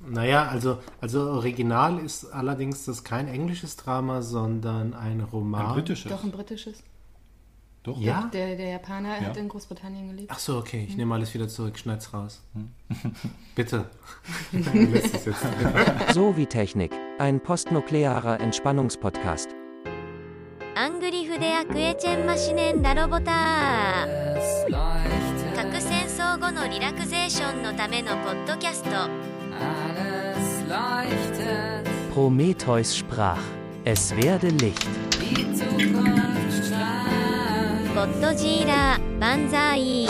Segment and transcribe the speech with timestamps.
[0.00, 5.66] Naja, also, also original ist allerdings das kein englisches Drama, sondern ein Roman.
[5.66, 6.10] Ein britisches.
[6.12, 6.82] Doch ein britisches.
[7.82, 7.98] Doch.
[8.00, 8.28] Ja?
[8.32, 9.28] Der, der Japaner Ja.
[9.28, 10.30] hat in Großbritannien gelebt.
[10.32, 12.42] Ach so, okay, ich nehme alles wieder zurück, schneid's raus.
[12.54, 12.70] Hm.
[13.54, 13.86] Bitte.
[14.52, 15.44] Lässt es jetzt.
[16.12, 19.48] So wie Technik, ein postnuklearer Entspannungspodcast.
[20.78, 28.90] アングリフデアクエチェンマシネンダロボター核戦争後のリラクゼーションのためのポッドキャスト
[29.61, 32.13] alles leuchtet.
[32.13, 33.41] Prometheus sprach,
[33.85, 34.87] es werde Licht.
[35.21, 38.21] Die Zukunft strahlt.
[38.21, 40.07] Godzilla, Banzai.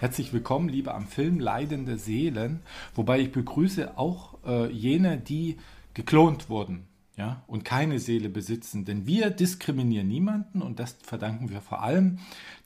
[0.00, 2.62] Herzlich willkommen, liebe am Film leidende Seelen,
[2.94, 5.56] wobei ich begrüße auch äh, jene, die
[5.94, 6.87] geklont wurden
[7.18, 8.84] ja, und keine Seele besitzen.
[8.84, 12.18] Denn wir diskriminieren niemanden und das verdanken wir vor allem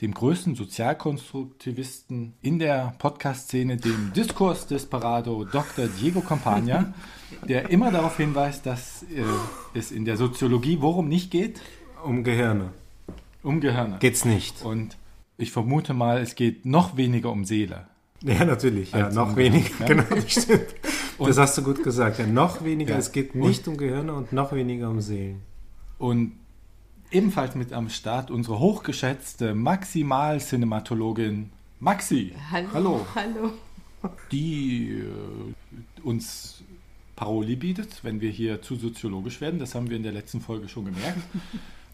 [0.02, 5.86] dem größten Sozialkonstruktivisten in der Podcast-Szene, dem Diskurs Desperado Dr.
[6.00, 6.92] Diego Campagna,
[7.48, 9.24] der immer darauf hinweist, dass äh,
[9.74, 11.60] es in der Soziologie worum nicht geht?
[12.04, 12.70] Um Gehirne.
[13.42, 13.96] Um Gehirne.
[14.00, 14.62] Geht's nicht.
[14.64, 14.96] Und
[15.38, 17.86] ich vermute mal, es geht noch weniger um Seele.
[18.22, 18.92] Ja, natürlich.
[18.92, 19.70] Ja, noch um- weniger.
[19.80, 19.86] ja.
[19.86, 20.66] Genau, das stimmt.
[21.22, 22.18] Und- das hast du gut gesagt.
[22.18, 22.92] Ja, noch weniger.
[22.92, 22.98] Ja.
[22.98, 25.42] Es geht nicht um Gehirne und noch weniger um Seelen.
[25.98, 26.32] Und
[27.10, 31.50] ebenfalls mit am Start unsere hochgeschätzte Maximal-Cinematologin
[31.80, 32.32] Maxi.
[32.50, 33.06] Hallo.
[33.14, 33.52] Hallo.
[34.30, 36.62] Die äh, uns
[37.16, 39.60] Paroli bietet, wenn wir hier zu soziologisch werden.
[39.60, 41.18] Das haben wir in der letzten Folge schon gemerkt.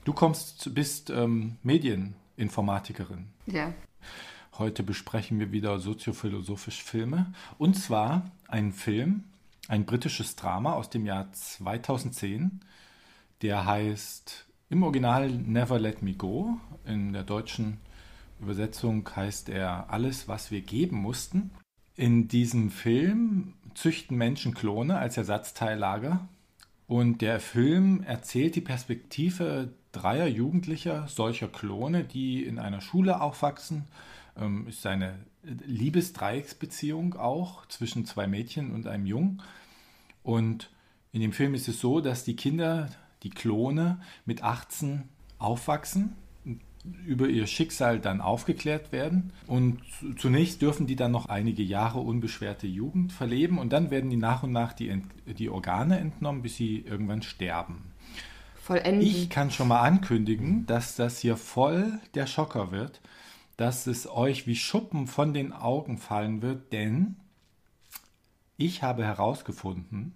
[0.05, 3.27] Du kommst, bist ähm, Medieninformatikerin.
[3.47, 3.73] Ja.
[4.59, 7.33] Heute besprechen wir wieder soziophilosophisch Filme.
[7.59, 9.23] Und zwar einen Film,
[9.69, 12.59] ein britisches Drama aus dem Jahr 2010.
[13.43, 16.59] Der heißt im Original Never Let Me Go.
[16.85, 17.79] In der deutschen
[18.41, 21.53] Übersetzung heißt er Alles, was wir geben mussten.
[21.95, 26.27] In diesem Film züchten Menschen Klone als Ersatzteillager.
[26.89, 33.85] Und der Film erzählt die Perspektive dreier Jugendlicher, solcher Klone, die in einer Schule aufwachsen.
[34.41, 35.15] Ähm, ist eine
[35.67, 39.43] Liebesdreiecksbeziehung auch zwischen zwei Mädchen und einem Jungen.
[40.23, 40.71] Und
[41.13, 42.91] in dem Film ist es so, dass die Kinder,
[43.23, 45.05] die Klone, mit 18
[45.39, 46.15] aufwachsen,
[47.07, 49.33] über ihr Schicksal dann aufgeklärt werden.
[49.47, 54.11] Und zu- zunächst dürfen die dann noch einige Jahre unbeschwerte Jugend verleben und dann werden
[54.11, 57.83] die nach und nach die, die Organe entnommen, bis sie irgendwann sterben.
[58.63, 59.01] Vollenden.
[59.03, 63.01] Ich kann schon mal ankündigen, dass das hier voll der Schocker wird,
[63.59, 67.17] dass es euch wie Schuppen von den Augen fallen wird, denn
[68.57, 70.15] ich habe herausgefunden,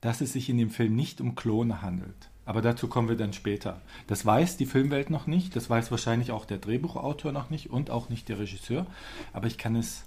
[0.00, 2.30] dass es sich in dem Film nicht um Klone handelt.
[2.46, 3.82] Aber dazu kommen wir dann später.
[4.06, 7.90] Das weiß die Filmwelt noch nicht, das weiß wahrscheinlich auch der Drehbuchautor noch nicht und
[7.90, 8.86] auch nicht der Regisseur,
[9.34, 10.04] aber ich kann es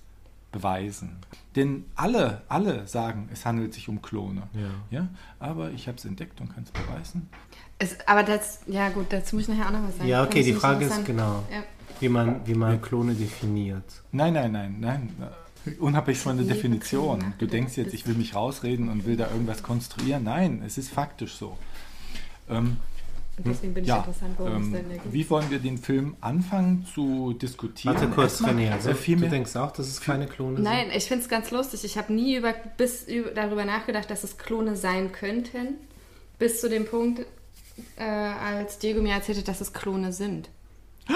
[0.51, 1.17] beweisen.
[1.55, 4.49] Denn alle, alle sagen, es handelt sich um Klone.
[4.53, 4.99] Ja.
[4.99, 5.07] Ja,
[5.39, 7.29] aber ich habe es entdeckt und kann es beweisen.
[7.77, 10.09] Es, aber das, ja gut, dazu muss ich nachher auch noch was sagen.
[10.09, 11.63] Ja, okay, die Frage ist genau, Ja.
[12.01, 13.83] Wie man, wie man Klone definiert.
[14.11, 15.09] Nein, nein, nein, nein.
[15.79, 17.33] Unabhängig von der Definition.
[17.37, 20.23] Du denkst jetzt, ich will mich rausreden und will da irgendwas konstruieren.
[20.23, 21.55] Nein, es ist faktisch so.
[22.49, 22.77] Ähm,
[23.37, 25.01] Und deswegen bin ich ja, interessant, worum es ähm, geht.
[25.13, 27.93] wie wollen wir den Film anfangen zu diskutieren?
[27.95, 28.71] Warte kurz, René.
[28.71, 30.63] Also, äh, viel du denkst auch, dass es keine Klone sind?
[30.63, 31.83] Nein, ich finde es ganz lustig.
[31.83, 35.75] Ich habe nie über, bis, über, darüber nachgedacht, dass es Klone sein könnten,
[36.39, 37.23] bis zu dem Punkt,
[37.97, 40.49] äh, als Diego mir erzählte, dass es Klone sind.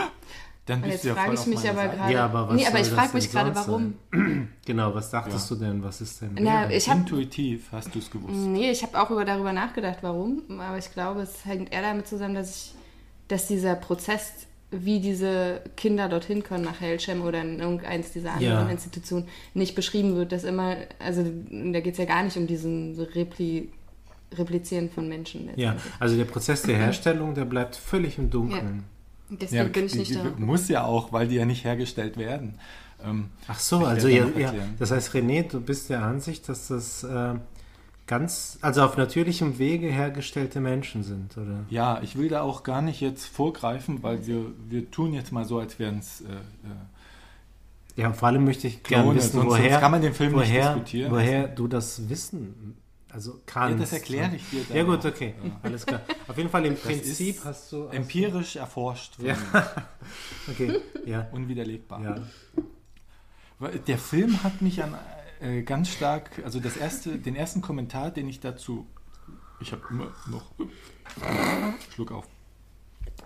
[0.66, 1.96] Dann bist jetzt du ja frage voll ich auf mich aber Seite.
[1.98, 2.14] gerade.
[2.14, 3.94] Ja, aber was nee, aber soll ich frage mich gerade, warum.
[4.66, 5.56] Genau, was dachtest Ja.
[5.56, 5.84] du denn?
[5.84, 6.32] Was ist denn?
[6.40, 8.34] Na, ich habe Intuitiv hast du es gewusst.
[8.34, 10.42] Nee, ich habe auch über, darüber nachgedacht, warum.
[10.60, 12.74] Aber ich glaube, es hängt eher damit zusammen, dass ich,
[13.28, 14.32] dass dieser Prozess,
[14.72, 18.72] wie diese Kinder dorthin kommen nach Hellschem oder in irgendeins dieser anderen Ja.
[18.72, 23.00] Institutionen, nicht beschrieben wird, dass immer, also da geht es ja gar nicht um diesen
[23.00, 23.70] Repli,
[24.34, 25.52] Replizieren von Menschen.
[25.56, 28.84] Ja, also der Prozess der Herstellung, der bleibt völlig im Dunkeln.
[29.30, 30.24] Deswegen bin ich nicht die- da.
[30.38, 32.56] Muss ja auch, weil die ja nicht hergestellt werden.
[33.04, 37.04] Ähm, Ach so, also ja, ja, das heißt, René, du bist der Ansicht, dass das
[37.04, 37.34] äh,
[38.08, 41.66] ganz, also auf natürlichem Wege hergestellte Menschen sind, oder?
[41.70, 45.44] Ja, ich will da auch gar nicht jetzt vorgreifen, weil wir, wir tun jetzt mal
[45.46, 49.70] so, als wären es äh, äh, Ja, vor allem möchte ich gerne wissen, sonst, woher,
[49.72, 51.12] sonst kann man den Film nicht woher, diskutieren.
[51.12, 52.78] woher du das Wissen,
[53.16, 53.82] also ja, kannst.
[53.82, 54.78] das erkläre ich dir dann.
[54.78, 56.02] Ja gut, okay, alles klar.
[56.28, 57.88] Auf jeden Fall im Prinzip ist hast du...
[57.88, 59.36] hast Empirisch erforscht, von Ja.
[59.36, 62.02] du- Okay, ja, unwiderlegbar.
[62.04, 63.70] ja.
[63.88, 64.96] Der Film hat mich an
[65.40, 68.86] äh, ganz stark, also das erste, den ersten Kommentar, den ich dazu,
[69.62, 70.52] ich habe immer noch
[71.94, 72.28] Schluck auf.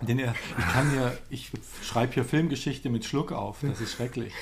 [0.02, 1.52] Den er, ich kann ja, ich
[1.82, 3.58] schreibe hier Filmgeschichte mit Schluck auf.
[3.62, 4.32] Das ist schrecklich,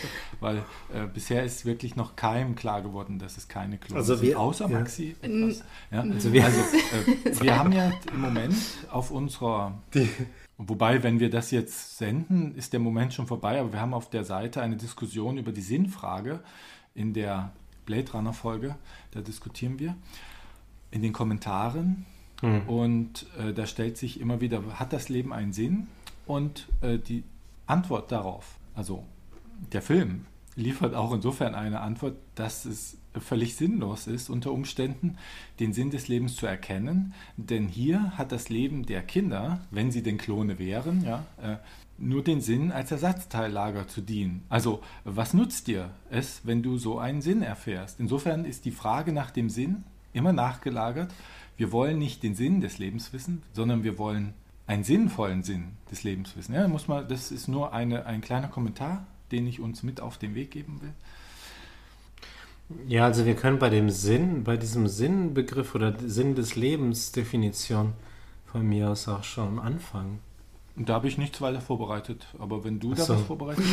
[0.40, 0.58] weil
[0.94, 4.28] äh, bisher ist wirklich noch keinem klar geworden, dass es keine Klone Also sind.
[4.28, 4.78] wir- Außer ja.
[4.78, 5.16] Maxi.
[5.20, 5.64] etwas.
[5.90, 8.54] Ja, Also wir- also, äh, wir haben ja im Moment
[8.90, 9.80] auf unserer
[10.60, 14.10] Wobei, wenn wir das jetzt senden, ist der Moment schon vorbei, aber wir haben auf
[14.10, 16.40] der Seite eine Diskussion über die Sinnfrage
[16.96, 17.52] in der
[17.86, 18.74] Blade Runner Folge.
[19.12, 19.96] Da diskutieren wir
[20.90, 22.06] in den Kommentaren
[22.42, 25.88] und äh, da stellt sich immer wieder, hat das Leben einen Sinn?
[26.26, 27.24] Und äh, die
[27.66, 29.04] Antwort darauf, also
[29.72, 35.16] der Film, liefert auch insofern eine Antwort, dass es völlig sinnlos ist, unter Umständen
[35.60, 37.14] den Sinn des Lebens zu erkennen.
[37.36, 41.56] Denn hier hat das Leben der Kinder, wenn sie denn Klone wären, ja, äh,
[42.00, 44.44] nur den Sinn, als Ersatzteillager zu dienen.
[44.48, 47.98] Also, was nutzt dir es, wenn du so einen Sinn erfährst?
[47.98, 51.12] Insofern ist die Frage nach dem Sinn immer nachgelagert.
[51.58, 54.32] Wir wollen nicht den Sinn des Lebens wissen, sondern wir wollen
[54.66, 56.54] einen sinnvollen Sinn des Lebens wissen.
[56.54, 60.18] Ja, muss man, das ist nur eine, ein kleiner Kommentar, den ich uns mit auf
[60.18, 60.92] den Weg geben will.
[62.86, 67.94] Ja, also wir können bei dem Sinn, bei diesem Sinnbegriff oder Sinn des Lebens Definition
[68.46, 70.20] von mir aus auch schon anfangen.
[70.76, 72.28] Und da habe ich nichts weiter vorbereitet.
[72.38, 73.14] Aber wenn du Ach da so.
[73.14, 73.64] was vorbereitet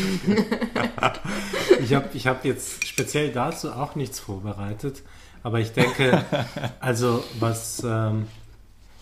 [0.95, 1.21] hast,
[1.81, 5.03] Ich habe ich hab jetzt speziell dazu auch nichts vorbereitet,
[5.45, 6.25] aber ich denke,
[6.79, 8.25] also was ähm,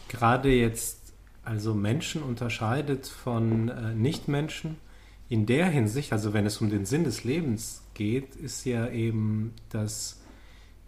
[0.09, 1.13] gerade jetzt
[1.45, 4.75] also Menschen unterscheidet von äh, Nichtmenschen
[5.29, 9.53] in der Hinsicht, also wenn es um den Sinn des Lebens geht, ist ja eben,
[9.69, 10.19] dass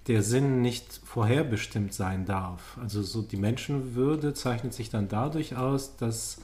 [0.07, 2.77] der Sinn nicht vorherbestimmt sein darf.
[2.81, 6.41] Also so die Menschenwürde zeichnet sich dann dadurch aus, dass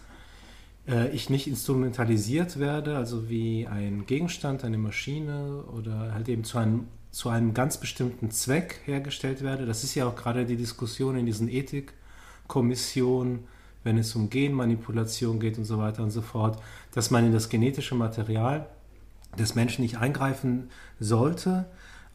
[0.88, 6.58] äh, ich nicht instrumentalisiert werde, also wie ein Gegenstand, eine Maschine oder halt eben zu
[6.60, 9.66] einem, zu einem ganz bestimmten Zweck hergestellt werde.
[9.66, 13.46] Das ist ja auch gerade die Diskussion in diesen Ethikkommissionen,
[13.84, 16.62] wenn es um Genmanipulation geht und so weiter und so fort,
[16.94, 18.68] dass man in das genetische Material
[19.38, 20.70] des Menschen nicht eingreifen
[21.00, 21.66] sollte,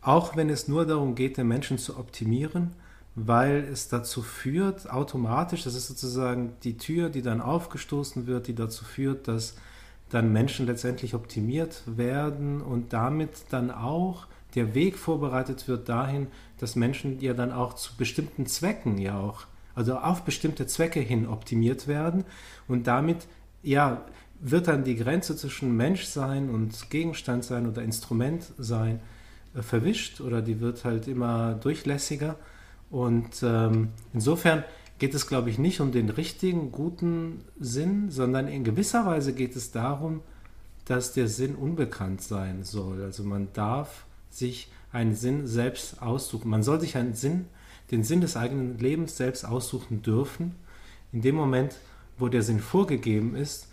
[0.00, 2.72] auch wenn es nur darum geht, den Menschen zu optimieren,
[3.14, 8.54] weil es dazu führt, automatisch, das ist sozusagen die Tür, die dann aufgestoßen wird, die
[8.54, 9.56] dazu führt, dass
[10.10, 14.26] dann Menschen letztendlich optimiert werden und damit dann auch
[14.56, 19.46] der Weg vorbereitet wird dahin, dass Menschen ja dann auch zu bestimmten Zwecken ja auch,
[19.74, 22.24] also auf bestimmte Zwecke hin optimiert werden
[22.66, 23.26] und damit
[23.62, 24.04] ja
[24.40, 29.00] wird dann die Grenze zwischen Menschsein und Gegenstand sein oder Instrument sein
[29.54, 32.36] äh, verwischt oder die wird halt immer durchlässiger.
[32.90, 34.64] Und ähm, insofern
[34.98, 39.56] geht es, glaube ich, nicht um den richtigen, guten Sinn, sondern in gewisser Weise geht
[39.56, 40.20] es darum,
[40.84, 43.02] dass der Sinn unbekannt sein soll.
[43.02, 44.04] Also man darf
[44.36, 46.48] sich einen Sinn selbst aussuchen.
[46.48, 47.46] Man soll sich einen Sinn,
[47.90, 50.54] den Sinn des eigenen Lebens selbst aussuchen dürfen.
[51.12, 51.76] In dem Moment,
[52.18, 53.68] wo der Sinn vorgegeben ist,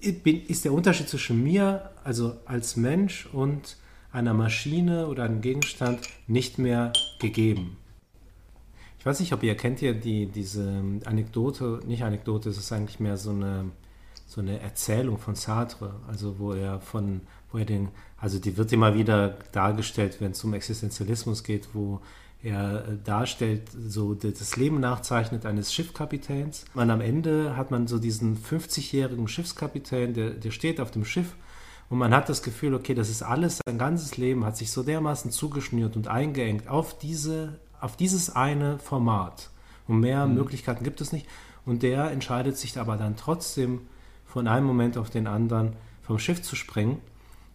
[0.00, 3.76] ist der Unterschied zwischen mir, also als Mensch und
[4.12, 7.76] einer Maschine oder einem Gegenstand nicht mehr gegeben.
[8.98, 13.00] Ich weiß nicht, ob ihr kennt ja die, diese Anekdote, nicht Anekdote, es ist eigentlich
[13.00, 13.70] mehr so eine,
[14.28, 17.88] so eine Erzählung von Sartre, also wo er von, wo er den,
[18.18, 22.00] also die wird immer wieder dargestellt, wenn es um Existenzialismus geht, wo
[22.42, 26.66] er äh, darstellt, so das Leben nachzeichnet eines Schiffkapitäns.
[26.74, 31.34] Und am Ende hat man so diesen 50-jährigen Schiffskapitän, der, der steht auf dem Schiff
[31.88, 34.82] und man hat das Gefühl, okay, das ist alles, sein ganzes Leben hat sich so
[34.82, 39.48] dermaßen zugeschnürt und eingeengt auf, diese, auf dieses eine Format.
[39.86, 41.26] Und mehr Möglichkeiten gibt es nicht.
[41.64, 43.80] Und der entscheidet sich aber dann trotzdem
[44.28, 47.00] von einem Moment auf den anderen vom Schiff zu springen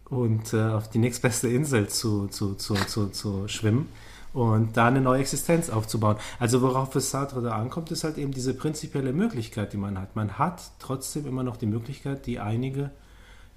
[0.04, 3.88] und äh, auf die nächstbeste Insel zu, zu, zu, zu, zu schwimmen
[4.34, 6.16] und da eine neue Existenz aufzubauen.
[6.38, 10.16] Also worauf es Sartre da ankommt, ist halt eben diese prinzipielle Möglichkeit, die man hat.
[10.16, 12.90] Man hat trotzdem immer noch die Möglichkeit, die einige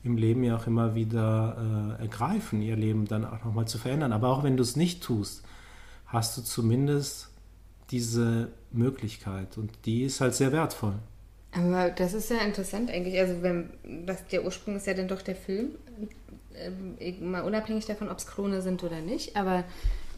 [0.03, 4.13] im Leben ja auch immer wieder äh, ergreifen, ihr Leben dann auch nochmal zu verändern.
[4.13, 5.43] Aber auch wenn du es nicht tust,
[6.05, 7.29] hast du zumindest
[7.89, 10.93] diese Möglichkeit und die ist halt sehr wertvoll.
[11.51, 13.17] Aber das ist ja interessant eigentlich.
[13.19, 13.69] Also wenn
[14.05, 15.69] das, der Ursprung ist ja dann doch der Film,
[16.55, 19.35] ähm, mal unabhängig davon, ob es Klone sind oder nicht.
[19.35, 19.63] Aber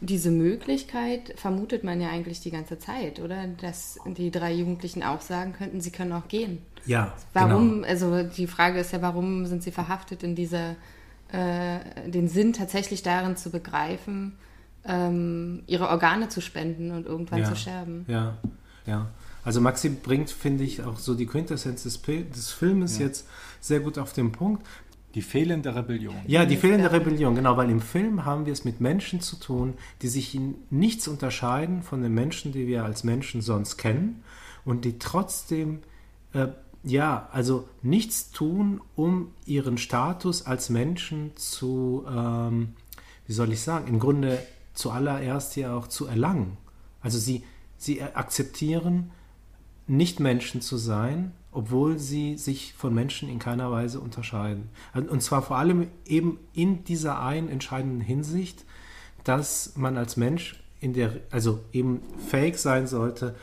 [0.00, 3.46] diese Möglichkeit vermutet man ja eigentlich die ganze Zeit, oder?
[3.60, 6.58] Dass die drei Jugendlichen auch sagen könnten, sie können auch gehen.
[6.86, 7.82] Ja, Warum?
[7.82, 7.86] genau.
[7.86, 10.76] Also die Frage ist ja, warum sind sie verhaftet in dieser,
[11.32, 14.38] äh, den Sinn tatsächlich darin zu begreifen,
[14.86, 18.06] ähm, ihre Organe zu spenden und irgendwann ja, zu sterben.
[18.08, 18.38] Ja,
[18.86, 19.06] ja.
[19.44, 23.26] Also Maxi bringt, finde ich, auch so die Quintessenz des, Pil- des Filmes jetzt
[23.60, 24.66] sehr gut auf den Punkt.
[25.14, 26.14] Die fehlende Rebellion.
[26.28, 29.74] Ja, die fehlende Rebellion, genau, weil im Film haben wir es mit Menschen zu tun,
[30.02, 34.22] die sich in nichts unterscheiden von den Menschen, die wir als Menschen sonst kennen
[34.64, 35.80] und die trotzdem
[36.32, 36.48] äh,
[36.84, 42.74] ja, also nichts tun, um ihren Status als Menschen zu, ähm,
[43.26, 44.38] wie soll ich sagen, im Grunde
[44.74, 46.56] zuallererst ja auch zu erlangen.
[47.02, 47.42] Also sie,
[47.76, 49.10] sie akzeptieren,
[49.90, 54.68] nicht Menschen zu sein, obwohl sie sich von Menschen in keiner Weise unterscheiden.
[54.94, 58.64] Und zwar vor allem eben in dieser einen entscheidenden Hinsicht,
[59.24, 63.34] dass man als Mensch in der, also eben fähig sein sollte,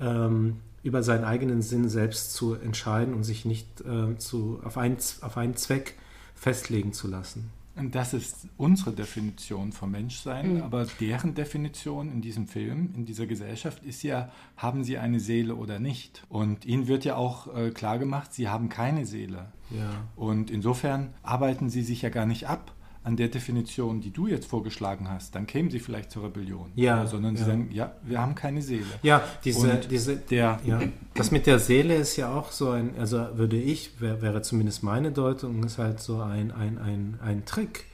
[0.00, 4.96] ähm, über seinen eigenen Sinn selbst zu entscheiden und sich nicht äh, zu, auf, einen,
[5.20, 5.94] auf einen Zweck
[6.34, 7.50] festlegen zu lassen.
[7.74, 10.62] Und das ist unsere Definition von Menschsein, mhm.
[10.62, 15.54] aber deren Definition in diesem Film, in dieser Gesellschaft ist ja, haben sie eine Seele
[15.54, 16.24] oder nicht?
[16.28, 19.52] Und ihnen wird ja auch äh, klar gemacht, sie haben keine Seele.
[19.70, 20.04] Ja.
[20.16, 22.72] Und insofern arbeiten sie sich ja gar nicht ab
[23.04, 26.70] an der Definition, die du jetzt vorgeschlagen hast, dann kämen sie vielleicht zur Rebellion.
[26.76, 27.06] Ja.
[27.06, 27.48] Sondern sie ja.
[27.48, 28.86] sagen, ja, wir haben keine Seele.
[29.02, 30.80] Ja, diese, Und diese, der, ja,
[31.14, 34.82] das mit der Seele ist ja auch so ein, also würde ich, wär, wäre zumindest
[34.82, 37.86] meine Deutung, ist halt so ein, ein, ein, ein Trick,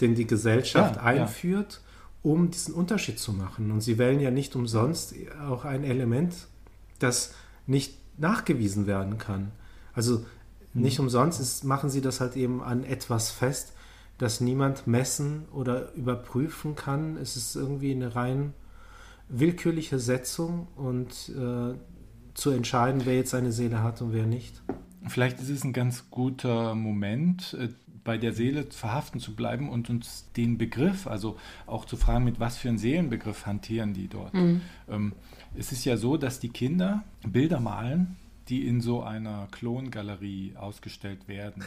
[0.00, 1.82] den die Gesellschaft Ja, einführt,
[2.22, 3.70] um diesen Unterschied zu machen.
[3.70, 5.14] Und sie wählen ja nicht umsonst
[5.48, 6.34] auch ein Element,
[6.98, 7.34] das
[7.66, 9.52] nicht nachgewiesen werden kann.
[9.92, 10.24] Also
[10.72, 13.72] nicht umsonst ist, machen sie das halt eben an etwas fest,
[14.18, 17.16] das niemand messen oder überprüfen kann.
[17.16, 18.54] Es ist irgendwie eine rein
[19.28, 21.74] willkürliche Setzung und äh,
[22.34, 24.62] zu entscheiden, wer jetzt eine Seele hat und wer nicht.
[25.08, 27.68] Vielleicht ist es ein ganz guter Moment, äh,
[28.04, 32.38] bei der Seele verhaften zu bleiben und uns den Begriff, also auch zu fragen, mit
[32.38, 34.32] was für einem Seelenbegriff hantieren die dort.
[34.88, 35.12] Ähm,
[35.56, 38.16] es ist ja so, dass die Kinder Bilder malen,
[38.48, 41.64] die in so einer Klongalerie ausgestellt werden.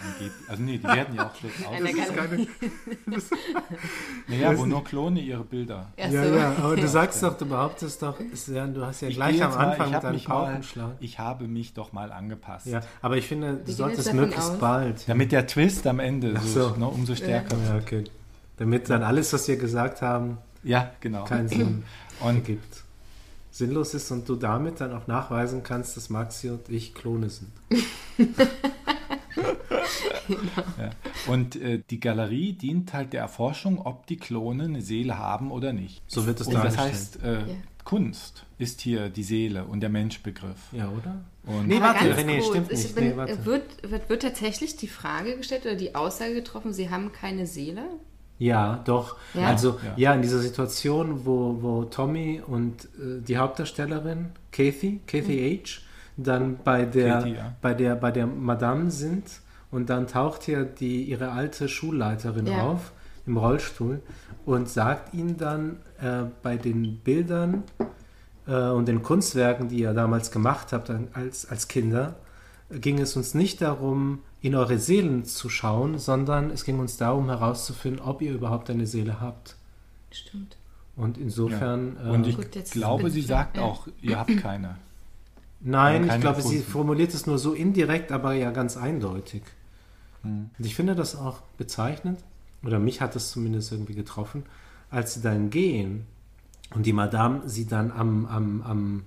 [0.47, 2.47] Also nee, die werden ja auch Eine ausgestellt.
[4.27, 5.87] Naja, wo nur Klone ihre Bilder.
[5.97, 6.17] Ja, so.
[6.17, 8.17] ja, aber du sagst doch, du behauptest doch,
[8.47, 10.91] ja, du hast ja Ich gleich am mal- Anfang mal- Paukenschlag.
[10.99, 12.67] Ich habe mich doch mal angepasst.
[12.67, 14.59] Ja, aber ich finde, du solltest möglichst aus.
[14.59, 15.07] bald.
[15.09, 16.75] Damit der Twist am Ende so, so.
[16.75, 18.03] ne, umso stärker Ja, okay.
[18.57, 21.23] Damit dann alles, was wir gesagt haben, Ja, genau.
[21.25, 21.83] keinen Sinn
[22.21, 22.83] Und ergibt.
[23.59, 27.51] Sinnlos ist und du damit dann auch nachweisen kannst, dass Maxi und ich Klone sind.
[30.77, 30.91] Ja.
[31.27, 35.73] Und äh, die Galerie dient halt der Erforschung, ob die Klone eine Seele haben oder
[35.73, 36.03] nicht.
[36.07, 36.93] So wird es Und das dargestellt.
[36.93, 37.55] heißt, äh, Ja.
[37.83, 40.57] Kunst ist hier die Seele und der Menschbegriff.
[40.71, 41.21] Ja, oder?
[41.45, 42.95] Und Nee, warte, René, stimmt ich nicht.
[42.95, 43.45] bin, Nee, warte.
[43.45, 47.83] wird, wird, wird tatsächlich die Frage gestellt oder die Aussage getroffen, sie haben keine Seele?
[48.39, 49.17] Ja, doch.
[49.33, 49.47] Ja?
[49.47, 49.93] Also, Ja.
[49.97, 50.13] ja.
[50.15, 55.81] in dieser Situation, wo, wo Tommy und äh, die Hauptdarstellerin, Kathy, Kathy H.,
[56.17, 57.55] dann bei der, Katie, ja.
[57.61, 59.25] bei, der, bei der Madame sind
[59.71, 62.63] und dann taucht hier die, ihre alte Schulleiterin Ja.
[62.63, 62.91] auf
[63.25, 64.01] im Rollstuhl
[64.45, 67.63] und sagt ihnen dann äh, bei den Bildern
[68.47, 72.15] äh, und den Kunstwerken, die ihr damals gemacht habt dann als, als Kinder,
[72.71, 77.27] ging es uns nicht darum, in eure Seelen zu schauen, sondern es ging uns darum
[77.27, 79.55] herauszufinden, ob ihr überhaupt eine Seele habt.
[80.11, 80.57] Stimmt.
[80.95, 81.97] Und insofern.
[82.03, 82.11] Ja.
[82.11, 83.63] Und äh, ich Gut, jetzt glaube, sie sagt ja.
[83.63, 84.77] auch, ihr habt keine.
[85.59, 86.71] nein, keine ich glaube, sie gefunden.
[86.71, 89.43] formuliert es nur so indirekt, aber ja ganz eindeutig.
[90.23, 90.49] Hm.
[90.57, 92.19] Und ich finde das auch bezeichnend,
[92.63, 94.43] oder mich hat es zumindest irgendwie getroffen,
[94.89, 96.05] als sie dann gehen
[96.75, 99.03] und die Madame sie dann am, am, am,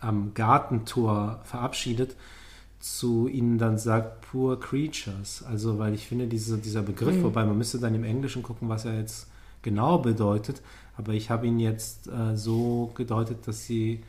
[0.00, 2.16] am Gartentor verabschiedet,
[2.84, 5.42] zu ihnen dann sagt, poor creatures.
[5.48, 8.84] Also, weil ich finde, diese, dieser Begriff, wobei man müsste dann im Englischen gucken, was
[8.84, 9.26] er jetzt
[9.62, 10.60] genau bedeutet,
[10.98, 14.02] aber ich habe ihn jetzt äh, so gedeutet, dass sie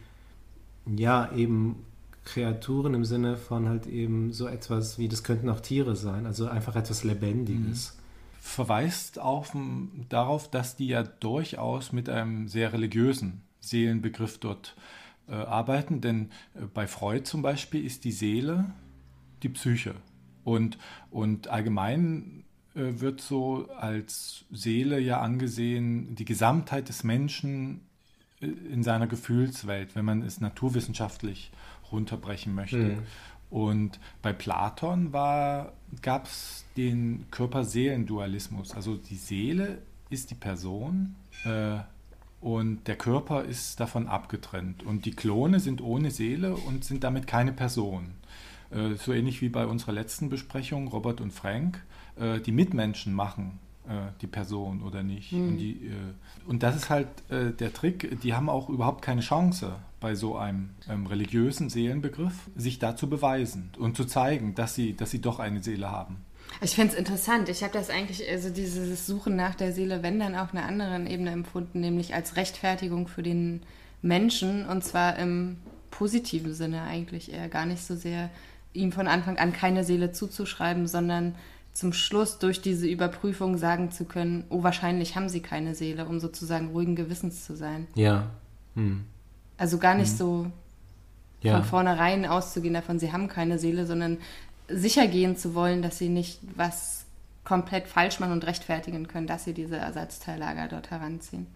[0.86, 1.86] ja eben
[2.26, 6.48] Kreaturen im Sinne von halt eben so etwas wie, das könnten auch Tiere sein, also
[6.48, 7.98] einfach etwas Lebendiges.
[8.42, 9.56] Verweist auf,
[10.10, 16.66] darauf, dass die ja durchaus mit einem sehr religiösen Seelenbegriff dort äh, arbeiten, denn äh,
[16.74, 18.66] bei Freud zum Beispiel ist die Seele
[19.44, 19.96] die Psyche.
[20.44, 20.78] Und,
[21.12, 22.44] und allgemein
[22.76, 27.82] äh, wird so als Seele ja angesehen die Gesamtheit des Menschen
[28.42, 31.52] äh, in seiner Gefühlswelt, wenn man es naturwissenschaftlich
[31.92, 32.78] runterbrechen möchte.
[32.78, 33.00] Mhm.
[33.50, 38.74] Und bei Platon gab es den Körper-Seelen-Dualismus.
[38.74, 41.16] Also die Seele ist die Person
[41.46, 41.78] äh,
[42.42, 44.84] und der Körper ist davon abgetrennt.
[44.84, 48.12] Und die Klone sind ohne Seele und sind damit keine Person.
[48.72, 51.84] Äh, so ähnlich wie bei unserer letzten Besprechung, Robert und Frank,
[52.20, 55.32] äh, die Mitmenschen machen äh, die Person oder nicht.
[55.34, 55.92] Und, die,
[56.48, 60.70] und das ist halt der Trick, die haben auch überhaupt keine Chance bei so einem
[60.88, 65.40] ähm, religiösen Seelenbegriff, sich da zu beweisen und zu zeigen, dass sie, dass sie doch
[65.40, 66.18] eine Seele haben.
[66.62, 67.50] Ich finde es interessant.
[67.50, 71.08] Ich habe das eigentlich, also dieses Suchen nach der Seele, wenn dann auf einer anderen
[71.08, 73.62] Ebene empfunden, nämlich als Rechtfertigung für den
[74.02, 75.58] Menschen und zwar im
[75.92, 78.30] positiven Sinne eigentlich eher gar nicht so sehr
[78.74, 81.36] ihm von Anfang an keine Seele zuzuschreiben, sondern
[81.72, 86.20] zum Schluss durch diese Überprüfung sagen zu können, oh, wahrscheinlich haben sie keine Seele, um
[86.20, 87.88] sozusagen ruhigen Gewissens zu sein.
[87.96, 88.32] Ja.
[88.76, 89.06] Hm.
[89.58, 90.52] Also gar nicht so
[91.42, 91.58] Ja.
[91.58, 94.18] von vornherein auszugehen davon, sie haben keine Seele, sondern
[94.68, 97.06] sicher gehen zu wollen, dass sie nicht was
[97.44, 101.48] komplett falsch machen und rechtfertigen können, dass sie diese Ersatzteillager dort heranziehen.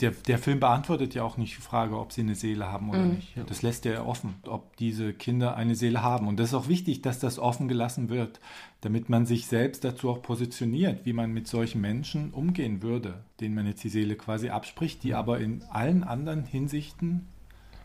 [0.00, 3.04] Der, der Film beantwortet ja auch nicht die Frage, ob sie eine Seele haben oder
[3.04, 3.34] nicht.
[3.48, 6.28] Das lässt er offen, ob diese Kinder eine Seele haben.
[6.28, 8.38] Und das ist auch wichtig, dass das offen gelassen wird,
[8.82, 13.56] damit man sich selbst dazu auch positioniert, wie man mit solchen Menschen umgehen würde, denen
[13.56, 17.26] man jetzt die Seele quasi abspricht, die aber in allen anderen Hinsichten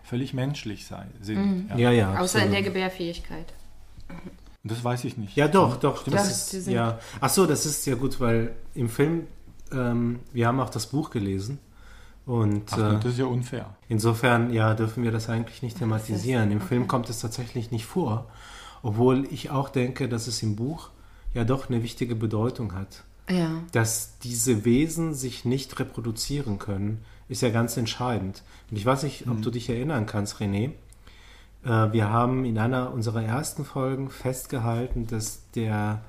[0.03, 1.71] völlig menschlich sei, sind.
[1.75, 2.19] Ja, ja.
[2.19, 3.53] Außer in der Gebärfähigkeit.
[4.67, 5.35] Das weiß ich nicht.
[5.35, 6.03] Ja, doch, doch.
[6.03, 6.99] Doch, Das ist, sind- ja.
[7.21, 9.27] Ach so, das ist ja gut, weil im Film,
[9.71, 11.59] ähm, wir haben auch das Buch gelesen
[12.25, 13.75] und Ach, äh, das ist ja unfair.
[13.89, 16.51] insofern, ja, dürfen wir das eigentlich nicht thematisieren.
[16.51, 18.27] Im Film kommt es tatsächlich nicht vor,
[18.83, 20.89] obwohl ich auch denke, dass es im Buch
[21.33, 23.03] ja doch eine wichtige Bedeutung hat.
[23.29, 23.61] Ja.
[23.73, 28.41] Dass diese Wesen sich nicht reproduzieren können, ist ja ganz entscheidend.
[28.71, 30.71] Und ich weiß nicht, ob du dich erinnern kannst, René.
[31.63, 36.01] Äh, wir haben in einer unserer ersten Folgen festgehalten, dass der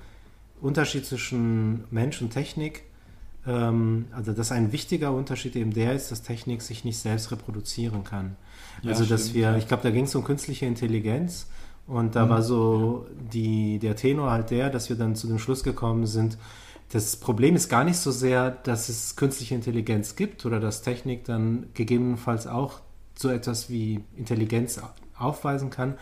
[0.60, 2.84] Unterschied zwischen Mensch und Technik,
[3.46, 8.04] ähm, also dass ein wichtiger Unterschied eben der ist, dass Technik sich nicht selbst reproduzieren
[8.04, 8.36] kann.
[8.82, 9.56] Ja, also dass stimmt, wir, ja.
[9.56, 11.46] ich glaube, da ging es um künstliche Intelligenz
[11.86, 15.64] und da war so die, der Tenor halt der, dass wir dann zu dem Schluss
[15.64, 16.36] gekommen sind,
[16.90, 21.24] das Problem ist gar nicht so sehr, dass es künstliche Intelligenz gibt oder dass Technik
[21.24, 22.80] dann gegebenenfalls auch
[23.14, 24.80] so etwas wie Intelligenz
[25.18, 25.94] aufweisen kann,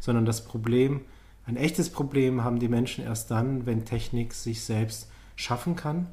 [0.00, 1.02] sondern das Problem,
[1.46, 6.06] ein echtes Problem haben die Menschen erst dann, wenn Technik sich selbst schaffen kann.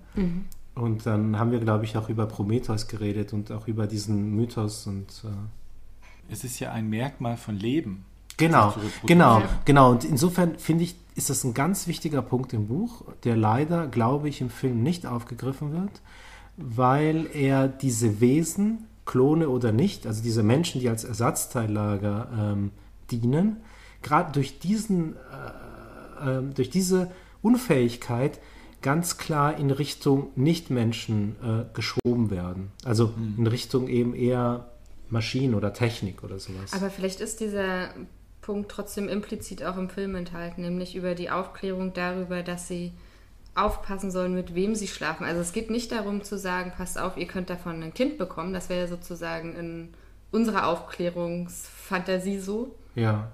[0.75, 4.87] Und dann haben wir, glaube ich, auch über Prometheus geredet und auch über diesen Mythos
[4.87, 8.05] und äh, Es ist ja ein Merkmal von Leben.
[8.37, 8.73] Genau,
[9.05, 9.91] genau, genau.
[9.91, 14.29] Und insofern finde ich, ist das ein ganz wichtiger Punkt im Buch, der leider, glaube
[14.29, 16.01] ich, im Film nicht aufgegriffen wird,
[16.57, 22.71] weil er diese Wesen, Klone oder nicht, also diese Menschen, die als Ersatzteillager ähm,
[23.11, 23.57] dienen,
[24.01, 28.39] gerade durch diesen, äh, ähm, durch diese Unfähigkeit
[28.81, 32.71] ganz klar in Richtung Nichtmenschen äh, geschoben werden.
[32.85, 34.69] Also in Richtung eben eher
[35.09, 36.71] Maschinen oder Technik oder sowas.
[36.71, 37.89] Aber vielleicht ist dieser
[38.39, 42.93] Punkt trotzdem implizit auch im Film enthalten, nämlich über die Aufklärung darüber, dass sie
[43.55, 45.25] aufpassen sollen, mit wem sie schlafen.
[45.25, 48.53] Also es geht nicht darum zu sagen, passt auf, ihr könnt davon ein Kind bekommen.
[48.53, 49.89] Das wäre ja sozusagen in
[50.31, 53.31] unserer Aufklärungsfantasie so, ja.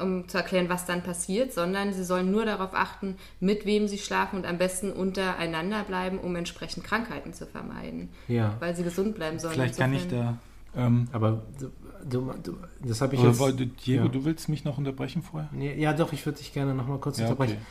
[0.00, 3.98] um zu erklären, was dann passiert, sondern sie sollen nur darauf achten, mit wem sie
[3.98, 9.14] schlafen und am besten untereinander bleiben, um entsprechend Krankheiten zu vermeiden, Ja, weil sie gesund
[9.14, 9.54] bleiben sollen.
[9.54, 10.36] Vielleicht kann ich da.
[10.76, 11.70] Ähm, aber du,
[12.08, 13.38] du, du, das habe ich oder jetzt.
[13.38, 14.08] wollte- Diego, ja.
[14.08, 15.48] du willst mich noch unterbrechen vorher?
[15.52, 17.62] Nee, Ja, doch, ich würde dich gerne noch mal kurz Ja, unterbrechen, okay.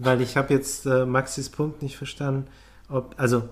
[0.00, 2.48] Weil ich habe jetzt äh, Maxis Punkt nicht verstanden.
[2.88, 3.48] Ob, also,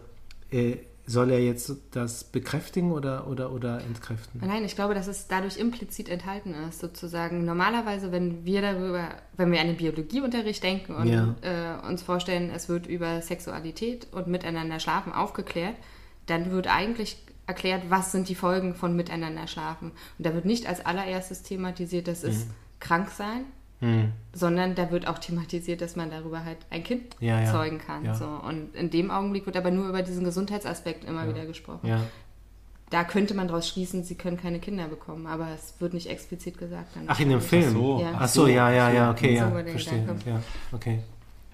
[0.51, 4.43] äh, soll er jetzt das bekräftigen oder, oder, oder entkräften?
[4.45, 7.47] Nein, ich glaube, dass es dadurch implizit enthalten ist, sozusagen.
[7.47, 11.35] Normalerweise, wenn wir darüber, wenn wir an den Biologieunterricht denken und Ja.
[11.41, 15.77] äh, uns vorstellen, es wird über Sexualität und miteinander schlafen aufgeklärt,
[16.27, 19.93] dann wird eigentlich erklärt, was sind die Folgen von miteinander schlafen.
[20.19, 22.49] Und da wird nicht als allererstes thematisiert, das ist
[22.81, 23.47] krank sein,
[23.81, 24.13] Hm.
[24.33, 27.53] sondern da wird auch thematisiert, dass man darüber halt ein Kind Ja, ja.
[27.53, 28.05] zeugen kann.
[28.05, 28.15] Ja.
[28.15, 28.27] So.
[28.27, 32.01] Und in dem Augenblick wird aber nur über diesen Gesundheitsaspekt immer wieder gesprochen Ja,
[32.91, 36.59] da könnte man daraus schließen, sie können keine Kinder bekommen, aber es wird nicht explizit
[36.59, 36.97] gesagt.
[36.97, 37.41] dann Ach, in dem.
[37.41, 37.73] Film?
[37.73, 38.01] so.
[38.01, 38.13] Ja.
[38.19, 40.07] Ach so, ja, ja, ja, okay, ja, verstehe.
[40.27, 41.01] Ja, okay.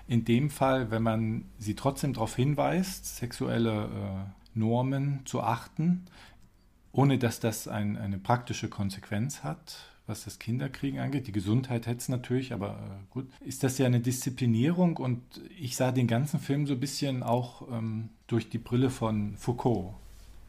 [0.07, 6.05] In dem Fall, wenn man sie trotzdem darauf hinweist, sexuelle äh, Normen zu achten,
[6.93, 11.27] ohne dass das ein, eine praktische Konsequenz hat, was das Kinderkriegen angeht.
[11.27, 15.23] Die Gesundheit hätte es natürlich, aber äh, gut, ist das ja eine Disziplinierung und
[15.59, 19.95] ich sah den ganzen Film so ein bisschen auch ähm, durch die Brille von Foucault,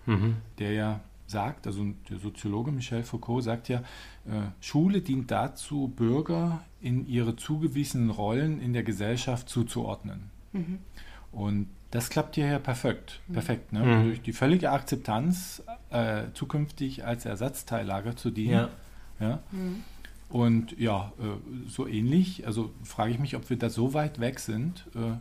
[0.07, 0.35] Mhm.
[0.59, 6.63] der ja sagt, also der Soziologe Michel Foucault sagt ja, äh, Schule dient dazu, Bürger
[6.81, 10.29] in ihre zugewiesenen Rollen in der Gesellschaft zuzuordnen.
[11.31, 13.21] Und das klappt hier ja perfekt.
[13.31, 13.79] Perfekt, ne?
[13.79, 14.03] Mhm.
[14.03, 18.53] Durch die völlige Akzeptanz, äh, zukünftig als Ersatzteillager zu dienen.
[18.53, 18.69] Ja.
[19.19, 19.39] Ja?
[20.29, 24.39] Und ja, äh, so ähnlich, also frage ich mich, ob wir da so weit weg
[24.39, 25.17] sind, äh,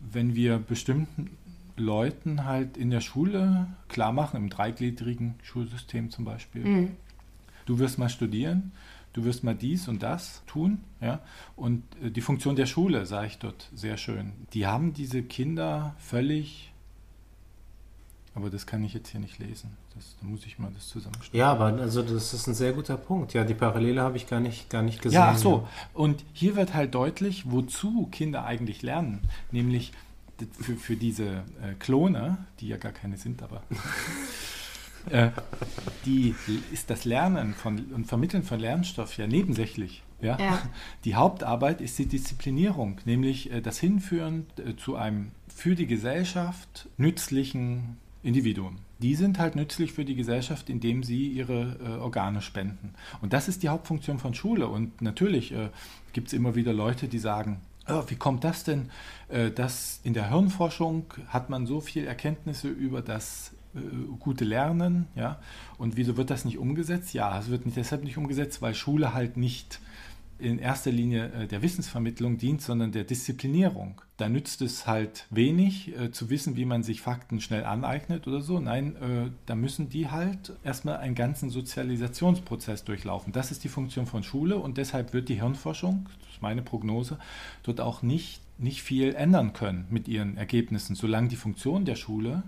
[0.00, 1.30] wenn wir bestimmten
[1.76, 6.90] Leuten halt in der Schule klar machen, im dreigliedrigen Schulsystem zum Beispiel,
[7.66, 8.72] du wirst mal studieren,
[9.12, 11.20] du wirst mal dies und das tun, ja,
[11.56, 15.94] und äh, die Funktion der Schule, sage ich dort sehr schön, die haben diese Kinder
[15.98, 16.73] völlig
[18.36, 19.76] Aber das kann ich jetzt hier nicht lesen.
[19.94, 21.38] Das, da muss ich mal das zusammenstellen.
[21.38, 23.32] Ja, aber also das ist ein sehr guter Punkt.
[23.32, 25.20] Ja, die Parallele habe ich gar nicht, gar nicht gesehen.
[25.20, 25.68] Ja, ach so.
[25.92, 29.20] Und hier wird halt deutlich, wozu Kinder eigentlich lernen.
[29.52, 29.92] Nämlich
[30.60, 31.26] für, für diese
[31.62, 33.62] äh, Klone, die ja gar keine sind, aber
[35.10, 35.30] äh,
[36.04, 36.34] die
[36.72, 40.02] ist das Lernen von und Vermitteln von Lernstoff ja nebensächlich.
[40.20, 40.38] Ja?
[40.40, 40.62] Ja.
[41.04, 46.88] Die Hauptarbeit ist die Disziplinierung, nämlich äh, das Hinführen äh, zu einem für die Gesellschaft
[46.96, 48.78] nützlichen Individuum.
[48.98, 52.94] Die sind halt nützlich für die Gesellschaft, indem sie ihre äh, Organe spenden.
[53.20, 54.66] Und das ist die Hauptfunktion von Schule.
[54.66, 55.68] Und natürlich äh,
[56.12, 58.90] gibt es immer wieder Leute, die sagen, oh, wie kommt das denn,
[59.28, 63.80] äh, dass in der Hirnforschung hat man so viel Erkenntnisse über das äh,
[64.18, 65.38] gute Lernen, ja,
[65.76, 67.12] und wieso wird das nicht umgesetzt?
[67.12, 69.80] Ja, es wird nicht, deshalb nicht umgesetzt, weil Schule halt nicht
[70.38, 74.00] in erster Linie äh, der Wissensvermittlung dient, sondern der Disziplinierung.
[74.16, 78.40] Da nützt es halt wenig äh, zu wissen, wie man sich Fakten schnell aneignet oder
[78.40, 78.60] so.
[78.60, 83.32] Nein, äh, da müssen die halt erstmal einen ganzen Sozialisationsprozess durchlaufen.
[83.32, 87.18] Das ist die Funktion von Schule und deshalb wird die Hirnforschung, das ist meine Prognose,
[87.62, 92.42] dort auch nicht, nicht viel ändern können mit ihren Ergebnissen, solange die Funktion der Schule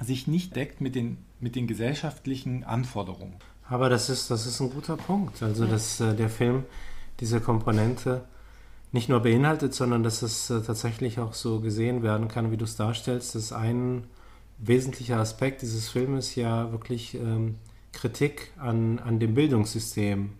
[0.00, 3.36] sich nicht deckt mit den, mit den gesellschaftlichen Anforderungen.
[3.68, 5.42] Aber das ist, das ist ein guter Punkt.
[5.42, 6.64] Also, dass äh, der Film
[7.20, 8.24] diese Komponente
[8.92, 12.64] nicht nur beinhaltet, sondern dass es äh, tatsächlich auch so gesehen werden kann, wie du
[12.64, 14.04] es darstellst, dass ein
[14.58, 17.56] wesentlicher Aspekt dieses Filmes ja wirklich ähm,
[17.92, 20.30] Kritik an, an dem Bildungssystem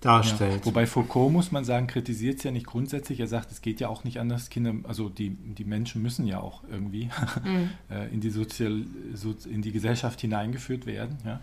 [0.00, 0.60] darstellt.
[0.60, 3.20] Ja, wobei Foucault, muss man sagen, kritisiert es ja nicht grundsätzlich.
[3.20, 4.50] Er sagt, es geht ja auch nicht anders.
[4.50, 7.08] Kinder, also die, die Menschen müssen ja auch irgendwie
[7.90, 8.84] äh, in, die Sozial,
[9.14, 11.18] so, in die Gesellschaft hineingeführt werden.
[11.24, 11.40] Ja.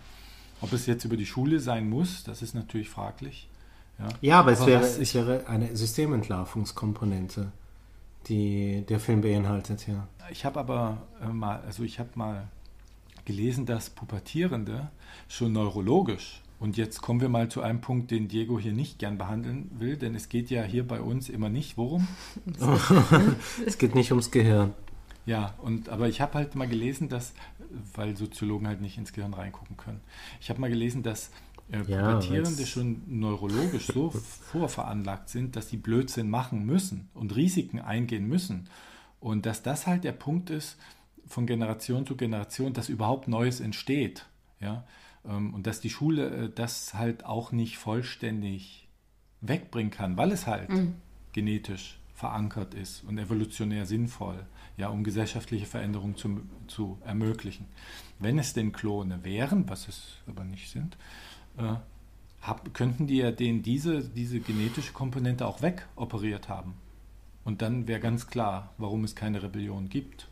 [0.62, 3.48] Ob es jetzt über die Schule sein muss, das ist natürlich fraglich.
[3.98, 7.52] Ja, Ja, aber, es, wäre, es wäre eine Systementlarvungskomponente,
[8.28, 10.08] die der Film beinhaltet, ja.
[10.30, 12.48] Ich habe aber äh, mal, also ich habe mal
[13.24, 14.90] gelesen, dass Pubertierende
[15.28, 19.18] schon neurologisch, und jetzt kommen wir mal zu einem Punkt, den Diego hier nicht gern
[19.18, 22.06] behandeln will, denn es geht ja hier bei uns immer nicht, worum?
[23.66, 24.72] Es geht nicht ums Gehirn.
[25.24, 27.32] Ja, und aber ich habe halt mal gelesen, dass,
[27.94, 30.00] weil Soziologen halt nicht ins Gehirn reingucken können,
[30.40, 31.30] ich habe mal gelesen, dass
[31.70, 34.10] äh, Ja, Pubertierende schon neurologisch so
[34.50, 38.68] vorveranlagt sind, dass sie Blödsinn machen müssen und Risiken eingehen müssen.
[39.20, 40.76] Und dass das halt der Punkt ist,
[41.28, 44.26] von Generation zu Generation, dass überhaupt Neues entsteht.
[44.60, 44.84] Ja?
[45.24, 48.88] Ähm, Und dass die Schule äh, das halt auch nicht vollständig
[49.40, 50.68] wegbringen kann, weil es halt
[51.32, 57.66] genetisch verankert ist und evolutionär sinnvoll, ja, um gesellschaftliche Veränderungen zu, zu ermöglichen.
[58.20, 60.96] Wenn es denn Klone wären, was es aber nicht sind,
[61.58, 61.74] äh,
[62.40, 66.74] hab, könnten die ja den, diese, diese genetische Komponente auch wegoperiert haben.
[67.42, 70.28] Und dann wäre ganz klar, warum es keine Rebellion gibt,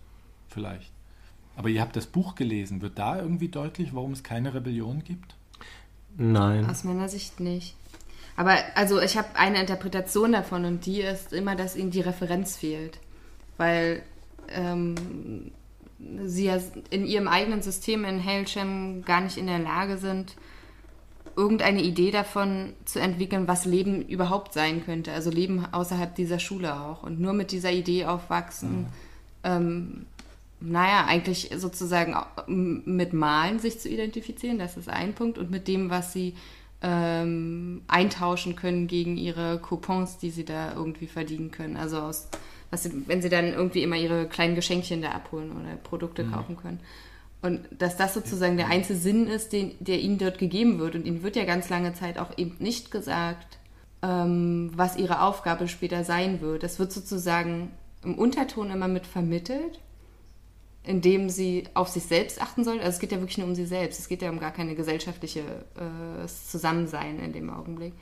[0.47, 0.93] vielleicht.
[1.57, 2.83] Aber ihr habt das Buch gelesen.
[2.83, 5.35] Wird da irgendwie deutlich, warum es keine Rebellion gibt?
[6.17, 6.71] Nein.
[6.71, 7.75] Aus meiner Sicht nicht.
[8.41, 12.57] Aber also ich habe eine Interpretation davon und die ist immer, dass ihnen die Referenz
[12.57, 12.99] fehlt.
[13.59, 14.01] Weil
[14.49, 14.95] ähm,
[16.25, 20.37] sie ja in ihrem eigenen System in Hailsham gar nicht in der Lage sind,
[21.37, 25.13] irgendeine Idee davon zu entwickeln, was Leben überhaupt sein könnte.
[25.13, 27.03] Also Leben außerhalb dieser Schule auch.
[27.03, 28.87] Und nur mit dieser Idee aufwachsen,
[29.45, 30.07] ähm,
[30.61, 35.37] naja, eigentlich sozusagen mit Malen sich zu identifizieren, das ist ein Punkt.
[35.37, 36.33] Und mit dem, was sie
[36.83, 41.77] ähm, eintauschen können gegen ihre Coupons, die sie da irgendwie verdienen können.
[41.77, 42.29] Also aus,
[42.71, 46.57] was sie, wenn sie dann irgendwie immer ihre kleinen Geschenkchen da abholen oder Produkte kaufen
[46.57, 46.81] können.
[47.43, 50.95] Und dass das sozusagen der einzige Sinn ist, den, der ihnen dort gegeben wird.
[50.95, 53.59] Und ihnen wird ja ganz lange Zeit auch eben nicht gesagt,
[54.03, 56.63] ähm, was ihre Aufgabe später sein wird.
[56.63, 57.71] Das wird sozusagen
[58.05, 59.81] im Unterton immer mit vermittelt,
[60.85, 62.79] indem sie auf sich selbst achten soll.
[62.79, 64.01] Also es geht ja wirklich nur um sie selbst.
[64.01, 67.93] Es geht ja um gar keine gesellschaftliche äh, Zusammensein in dem Augenblick.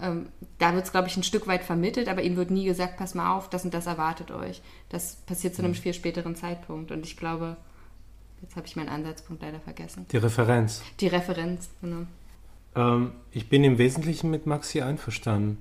[0.00, 2.96] Ähm, da wird es, glaube ich, ein Stück weit vermittelt, aber ihnen wird nie gesagt,
[2.96, 4.62] pass mal auf, das und das erwartet euch.
[4.88, 6.90] Das passiert zu einem viel späteren Zeitpunkt.
[6.90, 7.56] Und ich glaube,
[8.42, 10.06] jetzt habe ich meinen Ansatzpunkt leider vergessen.
[10.10, 10.82] Die Referenz.
[11.00, 12.06] Die Referenz, genau.
[12.74, 15.58] Ähm, ich bin im Wesentlichen mit Maxi einverstanden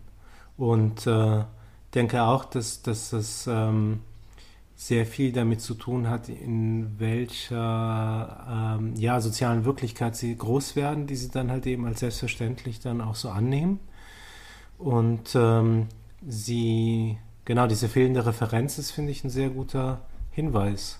[0.58, 1.44] und äh,
[1.94, 4.00] denke auch, dass, dass das ähm,
[4.76, 11.08] sehr viel damit zu tun hat, in welcher ähm, ja, sozialen Wirklichkeit sie groß werden,
[11.08, 13.80] die sie dann halt eben als selbstverständlich dann auch so annehmen.
[14.78, 15.88] Und ähm,
[16.28, 21.00] sie, genau, diese fehlende Referenz ist, finde ich, ein sehr guter Hinweis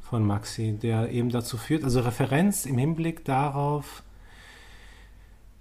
[0.00, 4.04] von Maxi, der eben dazu führt, also Referenz im Hinblick darauf,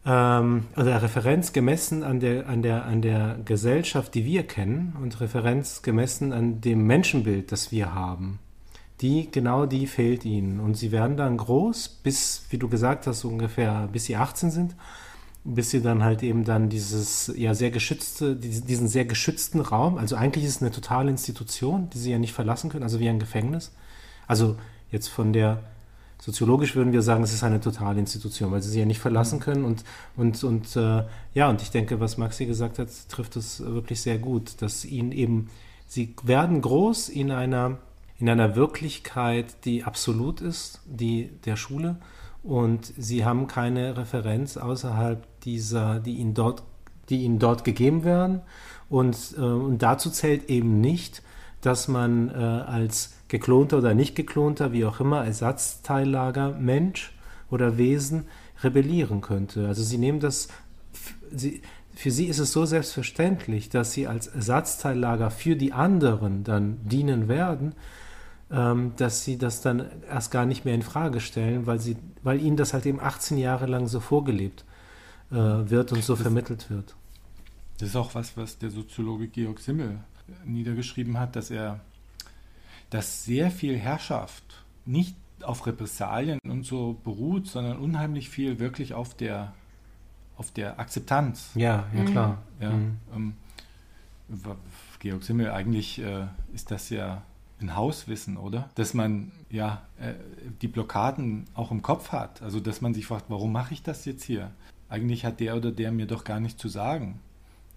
[0.06, 5.20] ähm, also Referenz gemessen an der, an, der, an der Gesellschaft, die wir kennen und
[5.20, 8.40] Referenz gemessen an dem Menschenbild, das wir haben.
[9.02, 10.60] die, genau die fehlt ihnen.
[10.60, 14.76] Und sie werden dann groß, bis, wie du gesagt hast, ungefähr, bis sie 18 sind,
[15.44, 20.16] bis sie dann halt eben dann dieses, ja, sehr geschützte, diesen sehr geschützten Raum, also
[20.16, 23.20] eigentlich ist es eine totale Institution, die sie ja nicht verlassen können, also wie ein
[23.20, 23.74] Gefängnis.
[24.28, 24.58] Also
[24.90, 25.64] jetzt von der,
[26.26, 29.40] soziologisch würden wir sagen, es ist eine totale Institution, weil sie sie ja nicht verlassen
[29.40, 29.84] können und,
[30.16, 31.04] und, und äh,
[31.36, 35.12] ja, und ich denke, was Maxi gesagt hat, trifft es wirklich sehr gut, dass ihnen
[35.12, 35.50] eben,
[35.86, 37.78] sie werden groß in einer
[38.18, 41.98] in einer Wirklichkeit, die absolut ist, die der Schule.
[42.44, 46.64] Und sie haben keine Referenz außerhalb dieser, die ihnen dort,
[47.10, 48.42] die ihnen dort gegeben werden.
[48.90, 51.24] Und, äh, und dazu zählt eben nicht,
[51.62, 57.14] dass man äh, als geklonter oder nicht geklonter, wie auch immer, Ersatzteillager Mensch
[57.50, 58.26] oder Wesen
[58.64, 59.68] rebellieren könnte.
[59.68, 60.48] Also sie nehmen das,
[61.32, 61.62] sie,
[61.96, 67.28] für sie ist es so selbstverständlich, dass sie als Ersatzteillager für die anderen dann dienen
[67.28, 67.74] werden,
[68.52, 72.42] ähm, dass sie das dann erst gar nicht mehr in Frage stellen, weil, sie, weil
[72.42, 74.66] ihnen das halt eben 18 Jahre lang so vorgelebt
[75.32, 76.96] äh, wird und so vermittelt wird.
[77.80, 80.00] Das ist auch was, was der Soziologe Georg Simmel
[80.46, 81.82] niedergeschrieben hat, dass er,
[82.90, 89.16] dass sehr viel Herrschaft nicht auf Repressalien und so beruht, sondern unheimlich viel wirklich auf
[89.16, 89.54] der,
[90.38, 91.52] auf der Akzeptanz.
[91.56, 92.38] Ja, ja klar.
[92.60, 92.98] Ja, mhm.
[93.14, 93.34] ähm,
[95.00, 97.22] Georg Simmel, eigentlich äh, ist das ja
[97.62, 98.70] ein Hauswissen, oder?
[98.76, 100.14] Dass man ja äh,
[100.62, 102.42] die Blockaden auch im Kopf hat.
[102.42, 104.52] Also dass man sich fragt, warum mache ich das jetzt hier?
[104.90, 107.20] Eigentlich hat der oder der mir doch gar nichts zu sagen.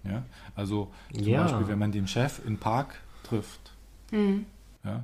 [0.03, 0.23] Ja?
[0.55, 1.43] Also zum ja.
[1.43, 3.73] Beispiel, wenn man den Chef im Park trifft,
[4.11, 4.45] mhm.
[4.83, 5.03] Ja,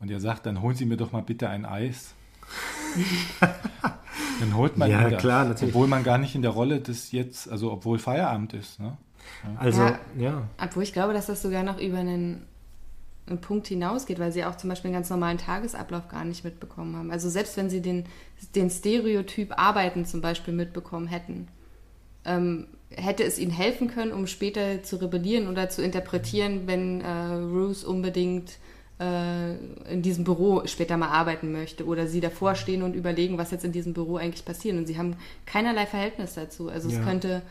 [0.00, 2.14] und er sagt, dann holen Sie mir doch mal bitte ein Eis.
[4.40, 5.74] dann holt man ja, ihn klar, natürlich.
[5.74, 8.80] obwohl man gar nicht in der Rolle des jetzt, also obwohl Feierabend ist.
[8.80, 8.96] Ne?
[9.44, 9.60] Ja.
[9.60, 10.48] Also, ja, ja.
[10.62, 12.46] Obwohl ich glaube, dass das sogar noch über einen
[13.30, 16.96] einen Punkt hinausgeht, weil sie auch zum Beispiel einen ganz normalen Tagesablauf gar nicht mitbekommen
[16.96, 17.10] haben.
[17.10, 18.04] Also selbst wenn sie den,
[18.54, 21.48] den Stereotyp Arbeiten zum Beispiel mitbekommen hätten,
[22.24, 27.34] ähm, hätte es ihnen helfen können, um später zu rebellieren oder zu interpretieren, wenn äh,
[27.34, 28.58] Ruth unbedingt
[28.98, 29.52] äh,
[29.92, 33.64] in diesem Büro später mal arbeiten möchte oder sie davor stehen und überlegen, was jetzt
[33.64, 34.76] in diesem Büro eigentlich passiert.
[34.76, 36.68] Und sie haben keinerlei Verhältnis dazu.
[36.68, 36.98] Also ja.
[36.98, 37.42] es könnte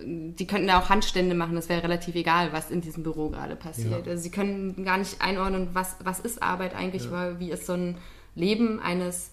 [0.00, 3.56] die könnten da auch Handstände machen, das wäre relativ egal, was in diesem Büro gerade
[3.56, 4.06] passiert.
[4.06, 4.12] Ja.
[4.12, 7.10] Also sie können gar nicht einordnen, was, was ist Arbeit eigentlich, ja.
[7.10, 7.96] weil wie ist so ein
[8.34, 9.32] Leben eines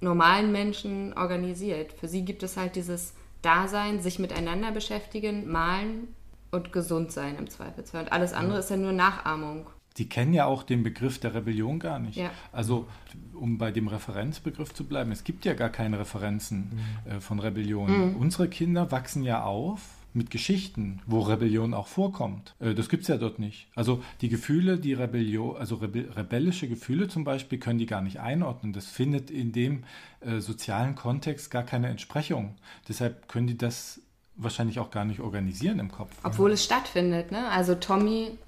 [0.00, 1.92] normalen Menschen organisiert.
[1.92, 6.14] Für sie gibt es halt dieses Dasein, sich miteinander beschäftigen, malen
[6.50, 8.02] und gesund sein im Zweifelsfall.
[8.02, 8.60] Und alles andere ja.
[8.60, 9.66] ist ja nur Nachahmung.
[9.96, 12.16] Die kennen ja auch den Begriff der Rebellion gar nicht.
[12.16, 12.30] Ja.
[12.52, 12.86] Also,
[13.34, 16.70] um bei dem Referenzbegriff zu bleiben, es gibt ja gar keine Referenzen
[17.06, 17.12] mhm.
[17.12, 18.12] äh, von Rebellion.
[18.12, 18.16] Mhm.
[18.16, 19.80] Unsere Kinder wachsen ja auf
[20.12, 22.54] mit Geschichten, wo Rebellion auch vorkommt.
[22.60, 23.68] Äh, das gibt es ja dort nicht.
[23.74, 28.20] Also die Gefühle, die Rebellion, also rebe rebellische Gefühle zum Beispiel, können die gar nicht
[28.20, 28.72] einordnen.
[28.72, 29.84] Das findet in dem
[30.20, 32.56] äh, sozialen Kontext gar keine Entsprechung.
[32.88, 34.00] Deshalb können die das
[34.36, 36.10] wahrscheinlich auch gar nicht organisieren im Kopf.
[36.22, 37.48] Obwohl es stattfindet, ne?
[37.48, 38.38] Also Tommy.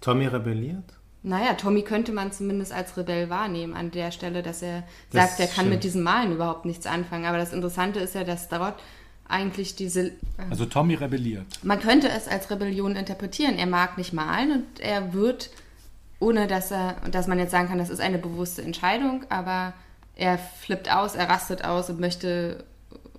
[0.00, 0.84] Tommy rebelliert?
[1.22, 5.40] Naja, Tommy könnte man zumindest als Rebell wahrnehmen an der Stelle, dass er das sagt,
[5.40, 5.70] er kann stimmt.
[5.70, 7.24] mit diesem Malen überhaupt nichts anfangen.
[7.24, 8.80] Aber das Interessante ist ja, dass dort
[9.28, 10.08] eigentlich diese.
[10.08, 10.12] Äh,
[10.50, 11.46] also Tommy rebelliert.
[11.62, 13.56] Man könnte es als Rebellion interpretieren.
[13.56, 15.50] Er mag nicht malen und er wird,
[16.18, 19.74] ohne dass er, dass man jetzt sagen kann, das ist eine bewusste Entscheidung, aber
[20.16, 22.64] er flippt aus, er rastet aus und möchte,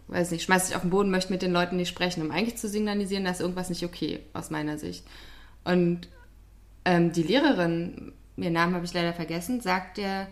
[0.08, 2.58] weiß nicht, schmeißt sich auf den Boden, möchte mit den Leuten nicht sprechen, um eigentlich
[2.58, 5.06] zu signalisieren, dass irgendwas nicht okay aus meiner Sicht.
[5.63, 6.10] Und
[6.84, 10.28] ähm, die Lehrerin, ihren Namen habe ich leider vergessen, sagt ja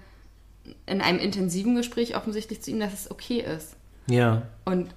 [0.86, 3.78] in einem intensiven Gespräch offensichtlich zu ihm, dass es okay ist.
[4.10, 4.44] Ja.
[4.66, 4.90] Und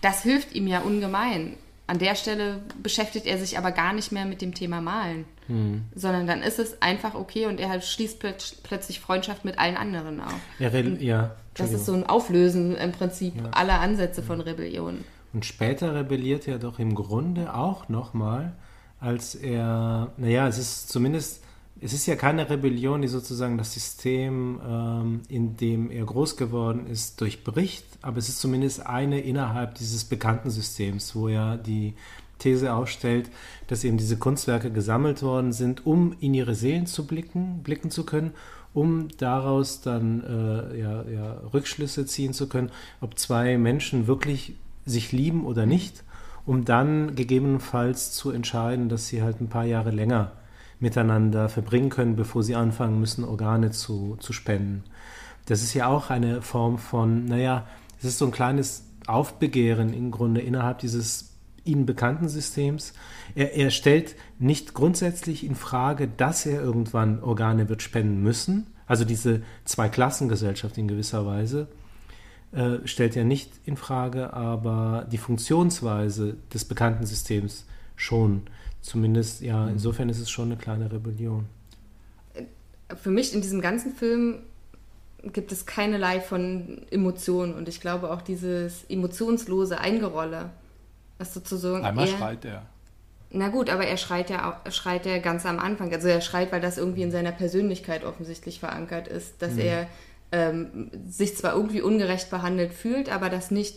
[0.00, 1.54] das hilft ihm ja ungemein.
[1.86, 5.86] An der Stelle beschäftigt er sich aber gar nicht mehr mit dem Thema Malen, hm.
[5.94, 8.22] sondern dann ist es einfach okay und er schließt
[8.62, 10.38] plötzlich Freundschaft mit allen anderen auf.
[10.58, 13.50] Ja, ja das ist so ein Auflösen im Prinzip ja.
[13.50, 15.04] aller Ansätze von Rebellion.
[15.32, 18.52] Und später rebelliert er doch im Grunde auch nochmal,
[19.00, 21.42] als er, naja, es ist zumindest
[21.80, 26.86] es ist ja keine Rebellion, die sozusagen das System, ähm, in dem er groß geworden
[26.86, 31.94] ist, durchbricht, aber es ist zumindest eine innerhalb dieses bekannten Systems, wo er die
[32.38, 33.30] These aufstellt,
[33.66, 38.04] dass eben diese Kunstwerke gesammelt worden sind, um in ihre Seelen zu blicken, blicken zu
[38.04, 38.32] können,
[38.74, 45.12] um daraus dann äh, ja, ja, Rückschlüsse ziehen zu können, ob zwei Menschen wirklich sich
[45.12, 46.04] lieben oder nicht,
[46.46, 50.32] um dann gegebenenfalls zu entscheiden, dass sie halt ein paar Jahre länger
[50.80, 54.84] miteinander verbringen können, bevor sie anfangen müssen, Organe zu, zu spenden.
[55.46, 57.66] Das ist ja auch eine Form von, naja,
[57.98, 62.92] es ist so ein kleines Aufbegehren im Grunde innerhalb dieses ihnen bekannten Systems.
[63.34, 68.66] Er, er stellt nicht grundsätzlich in Frage, dass er irgendwann Organe wird spenden müssen.
[68.86, 71.68] Also diese Zweiklassengesellschaft in gewisser Weise
[72.52, 78.42] äh, stellt er nicht in Frage, aber die Funktionsweise des bekannten Systems schon.
[78.80, 81.46] Zumindest, ja, insofern ist es schon eine kleine Rebellion.
[82.96, 84.38] Für mich in diesem ganzen Film
[85.24, 90.50] gibt es keinerlei von Emotionen und ich glaube auch dieses emotionslose Eingerolle,
[91.18, 92.66] was sozusagen Einmal eher- schreit er.
[93.30, 95.92] Na gut, aber er schreit ja auch, schreit ja ganz am Anfang.
[95.92, 99.58] Also er schreit, weil das irgendwie in seiner Persönlichkeit offensichtlich verankert ist, dass Mhm.
[99.60, 99.86] er
[100.32, 103.76] ähm, sich zwar irgendwie ungerecht behandelt fühlt, aber das nicht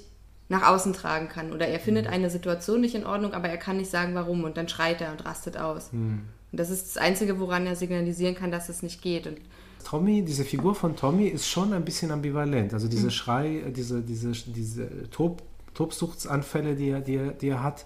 [0.51, 1.53] nach außen tragen kann.
[1.53, 2.11] Oder er findet Mhm.
[2.11, 4.43] eine Situation nicht in Ordnung, aber er kann nicht sagen, warum.
[4.43, 5.91] Und dann schreit er und rastet aus.
[5.93, 6.23] Mhm.
[6.51, 9.25] Und das ist das Einzige, woran er signalisieren kann, dass es nicht geht.
[9.27, 9.37] Und
[9.85, 12.73] Tommy, diese Figur von Tommy ist schon ein bisschen ambivalent.
[12.73, 15.41] Also diese Schrei, äh, diese, diese, diese Tob,
[15.73, 17.85] Tobsuchtsanfälle, die er, die, er, die er hat,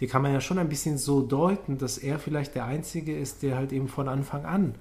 [0.00, 3.42] die kann man ja schon ein bisschen so deuten, dass er vielleicht der Einzige ist,
[3.42, 4.74] der halt eben von Anfang an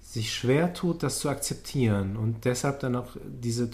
[0.00, 3.70] sich schwer tut, das zu akzeptieren und deshalb dann auch diese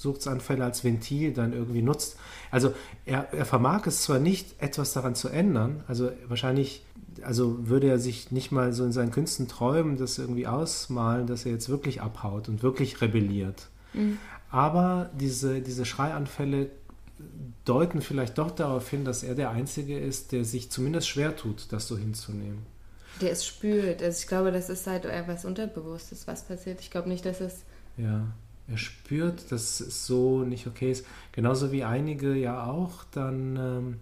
[0.00, 2.16] Tobsuchtsanfälle als Ventil dann irgendwie nutzt.
[2.50, 6.84] Also er, er vermag es zwar nicht, etwas daran zu ändern, also wahrscheinlich,
[7.22, 11.44] also würde er sich nicht mal so in seinen Künsten träumen, das irgendwie ausmalen, dass
[11.44, 13.68] er jetzt wirklich abhaut und wirklich rebelliert.
[14.50, 16.70] Aber diese, diese Schreianfälle
[17.64, 21.66] deuten vielleicht doch darauf hin, dass er der Einzige ist, der sich zumindest schwer tut,
[21.70, 22.64] das so hinzunehmen.
[23.20, 24.02] der es spürt.
[24.02, 26.80] Also ich glaube, das ist halt etwas Unterbewusstes, was passiert.
[26.80, 27.64] Ich glaube nicht, dass es
[27.96, 28.28] Ja,
[28.70, 31.04] er spürt, dass es so nicht okay ist.
[31.32, 33.96] Genauso wie einige ja auch dann, ähm,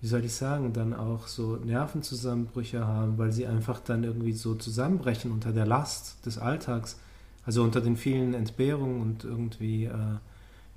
[0.00, 4.54] wie soll ich sagen, dann auch so Nervenzusammenbrüche haben, weil sie einfach dann irgendwie so
[4.54, 6.98] zusammenbrechen unter der Last des Alltags.
[7.44, 9.92] Also unter den vielen Entbehrungen und irgendwie, äh,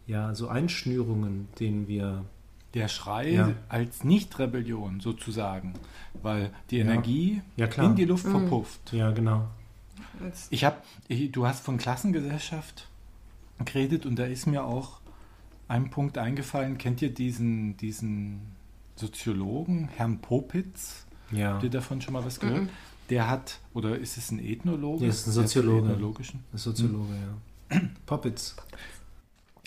[0.08, 2.26] ja, so Einschnürungen, denen wir
[2.74, 3.52] Der Schrei Ja.
[3.70, 5.74] als Nicht-Rebellion sozusagen,
[6.24, 6.86] weil die Ja.
[6.86, 7.86] Energie Ja, klar.
[7.86, 8.92] in die Luft verpufft.
[8.94, 9.48] Ja, genau.
[10.50, 10.78] Ich habe,
[11.32, 12.88] du hast von Klassengesellschaft
[13.66, 15.02] geredet und da ist mir auch
[15.68, 16.78] ein Punkt eingefallen.
[16.78, 18.42] Kennt ihr diesen, diesen
[18.96, 21.06] Soziologen, Herrn Popitz?
[21.32, 21.54] Ja.
[21.54, 22.70] Habt ihr davon schon mal was gehört?
[23.10, 25.02] Der hat, oder ist es ein Ethnologe?
[25.02, 25.98] Der ist ein Soziologe.
[26.54, 27.38] Ist Soziologe, ja.
[28.06, 28.56] Poppitz.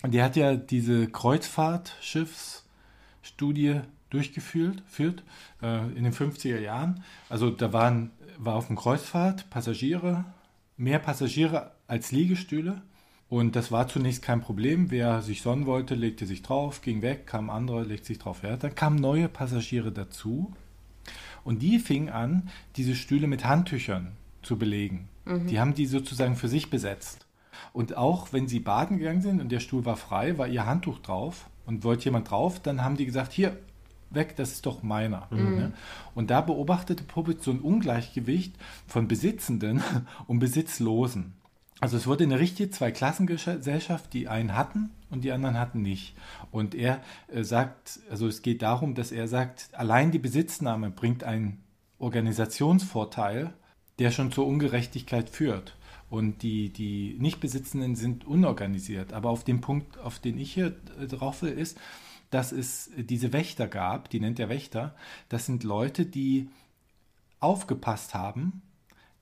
[0.03, 3.81] Und der hat ja diese Kreuzfahrtschiffsstudie
[4.11, 5.25] durchgeführt führt,
[5.63, 7.03] äh, in den 50er Jahren.
[7.29, 10.25] Also da waren, war auf dem Kreuzfahrt Passagiere,
[10.77, 12.83] mehr Passagiere als Liegestühle.
[13.29, 14.91] Und das war zunächst kein Problem.
[14.91, 18.43] Wer sich sonnen wollte, legte sich drauf, ging weg, kam ein anderer, legte sich drauf.
[18.43, 20.53] Ja, dann kamen neue Passagiere dazu.
[21.45, 24.12] Und die fingen an, diese Stühle mit Handtüchern
[24.43, 25.09] zu belegen.
[25.49, 27.27] Die haben die sozusagen für sich besetzt.
[27.73, 31.01] Und auch wenn sie baden gegangen sind und der Stuhl war frei, war ihr Handtuch
[31.01, 33.57] drauf und wollte jemand drauf, dann haben die gesagt, hier,
[34.11, 35.27] weg, das ist doch meiner.
[35.31, 35.73] Ne?
[36.15, 38.55] Und da beobachtete Puppet so ein Ungleichgewicht
[38.87, 39.83] von Besitzenden
[40.29, 41.35] und Besitzlosen.
[41.81, 46.17] Also es wurde eine richtige Zweiklassengesellschaft, die einen hatten und die anderen hatten nicht.
[46.51, 51.23] Und er äh, sagt, also es geht darum, dass er sagt, allein die Besitznahme bringt
[51.23, 51.62] einen
[51.99, 53.53] Organisationsvorteil,
[53.99, 55.77] der schon zur Ungerechtigkeit führt.
[56.09, 59.12] Und die, die Nichtbesitzenden sind unorganisiert.
[59.12, 61.79] Aber auf den Punkt, auf den ich hier äh, drauf will, ist,
[62.31, 64.95] dass es diese Wächter gab, die nennt er Wächter,
[65.29, 66.49] das sind Leute, die
[67.39, 68.62] aufgepasst haben,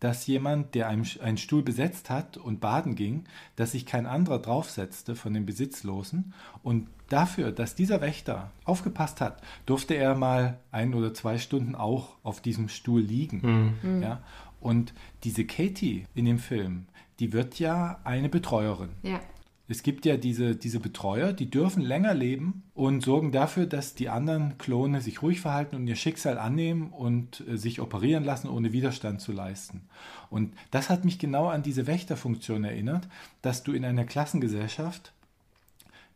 [0.05, 3.25] dass jemand, der einen, einen Stuhl besetzt hat und baden ging,
[3.57, 6.35] dass sich kein anderer draufsetzte von den Besitzlosen.
[6.63, 12.17] Und dafür, dass dieser Wächter aufgepasst hat, durfte er mal ein oder zwei Stunden auch
[12.23, 13.79] auf diesem Stuhl liegen.
[14.03, 14.21] Ja?
[14.61, 16.85] Und diese Katie in dem Film,
[17.19, 18.91] die wird ja eine Betreuerin.
[19.03, 19.21] ja.
[19.67, 24.11] Es gibt ja diese, diese Betreuer, die dürfen länger leben und sorgen dafür, dass die
[24.11, 28.73] anderen Klone sich ruhig verhalten und ihr Schicksal annehmen und äh, sich operieren lassen, ohne
[28.73, 29.89] Widerstand zu leisten.
[30.29, 33.09] Und das hat mich genau an diese Wächterfunktion erinnert,
[33.41, 35.13] dass du in einer Klassengesellschaft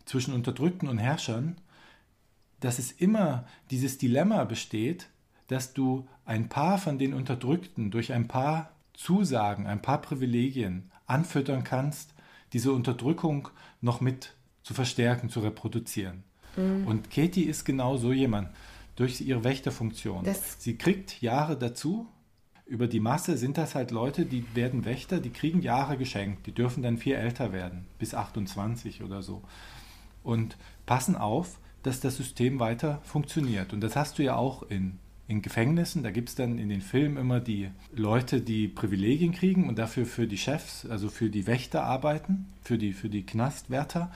[0.04, 1.56] zwischen Unterdrückten und Herrschern,
[2.61, 5.08] dass es immer dieses Dilemma besteht,
[5.46, 11.64] dass du ein paar von den Unterdrückten durch ein paar Zusagen, ein paar Privilegien anfüttern
[11.64, 12.12] kannst,
[12.52, 13.48] diese Unterdrückung
[13.80, 16.24] noch mit zu verstärken, zu reproduzieren.
[16.87, 18.48] Und Katie ist genau so jemand,
[18.96, 20.25] durch ihre Wächterfunktion.
[20.25, 22.06] Das- Sie kriegt Jahre dazu.
[22.66, 26.46] Über die Masse sind das halt Leute, die werden Wächter, die kriegen Jahre geschenkt.
[26.46, 29.42] Die dürfen dann viel älter werden, bis 28 oder so.
[30.23, 33.73] Und passen auf, dass das System weiter funktioniert.
[33.73, 34.98] Und das hast du ja auch in,
[35.29, 36.02] in Gefängnissen.
[36.02, 40.06] Da gibt es dann in den Filmen immer die Leute, die Privilegien kriegen und dafür
[40.06, 44.10] für die Chefs, also für die Wächter arbeiten, für die, für die Knastwärter.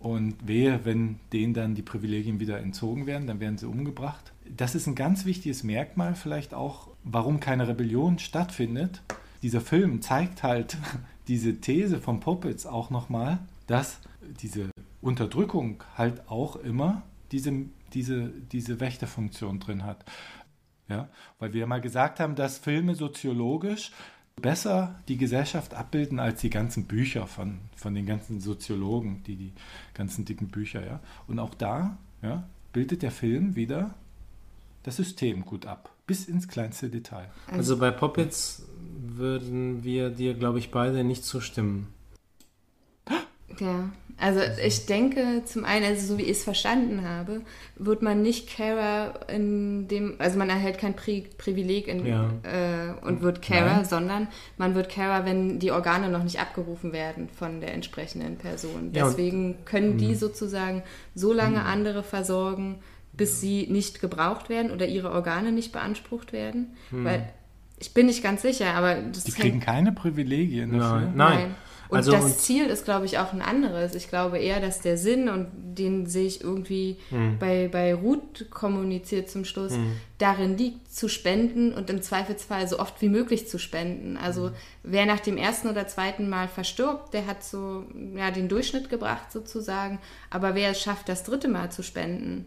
[0.00, 4.32] Und wehe, wenn denen dann die Privilegien wieder entzogen werden, dann werden sie umgebracht.
[4.56, 9.00] Das ist ein ganz wichtiges Merkmal vielleicht auch, warum keine Rebellion stattfindet.
[9.42, 10.76] Dieser Film zeigt halt
[11.28, 13.38] diese These von Puppets auch nochmal,
[13.68, 14.00] dass
[14.40, 14.70] diese
[15.00, 17.52] Unterdrückung halt auch immer diese,
[17.94, 20.04] diese, diese Wächterfunktion drin hat.
[20.88, 23.92] Ja, weil wir mal gesagt haben, dass Filme soziologisch
[24.36, 29.52] besser die Gesellschaft abbilden als die ganzen Bücher von, von den ganzen Soziologen, die die
[29.94, 31.00] ganzen dicken Bücher, ja.
[31.26, 33.94] Und auch da ja, bildet der Film wieder
[34.82, 37.30] das System gut ab, bis ins kleinste Detail.
[37.46, 38.66] Also bei Poppets
[38.98, 41.92] würden wir dir, glaube ich, beide nicht zustimmen.
[43.58, 47.42] Ja, also ich denke zum einen, also so wie ich es verstanden habe,
[47.76, 52.30] wird man nicht Carer in dem, also man erhält kein Pri Privileg in, Ja.
[52.42, 53.84] äh, und wird Carer, Nein.
[53.84, 58.90] sondern man wird Carer, wenn die Organe noch nicht abgerufen werden von der entsprechenden Person.
[58.92, 59.12] Ja, und-.
[59.12, 60.82] Deswegen können die sozusagen
[61.14, 62.78] so lange andere versorgen,
[63.12, 66.76] bis sie nicht gebraucht werden oder ihre Organe nicht beansprucht werden.
[66.90, 67.04] Mhm.
[67.04, 67.28] Weil
[67.78, 71.00] ich bin nicht ganz sicher, aber das Die kriegen keine Privilegien dafür.
[71.00, 71.54] Nein, nein.
[71.92, 73.94] Und Also das und- Ziel ist, glaube ich, auch ein anderes.
[73.94, 77.38] Ich glaube eher, dass der Sinn, und den sehe ich irgendwie Hm.
[77.38, 79.74] bei, bei Ruth kommuniziert zum Schluss,
[80.18, 84.16] darin liegt, zu spenden und im Zweifelsfall so oft wie möglich zu spenden.
[84.16, 84.52] Also Hm.
[84.82, 87.84] wer nach dem ersten oder zweiten Mal verstirbt, der hat so
[88.16, 89.98] ja, den Durchschnitt gebracht sozusagen.
[90.30, 92.46] Aber wer es schafft, das dritte Mal zu spenden,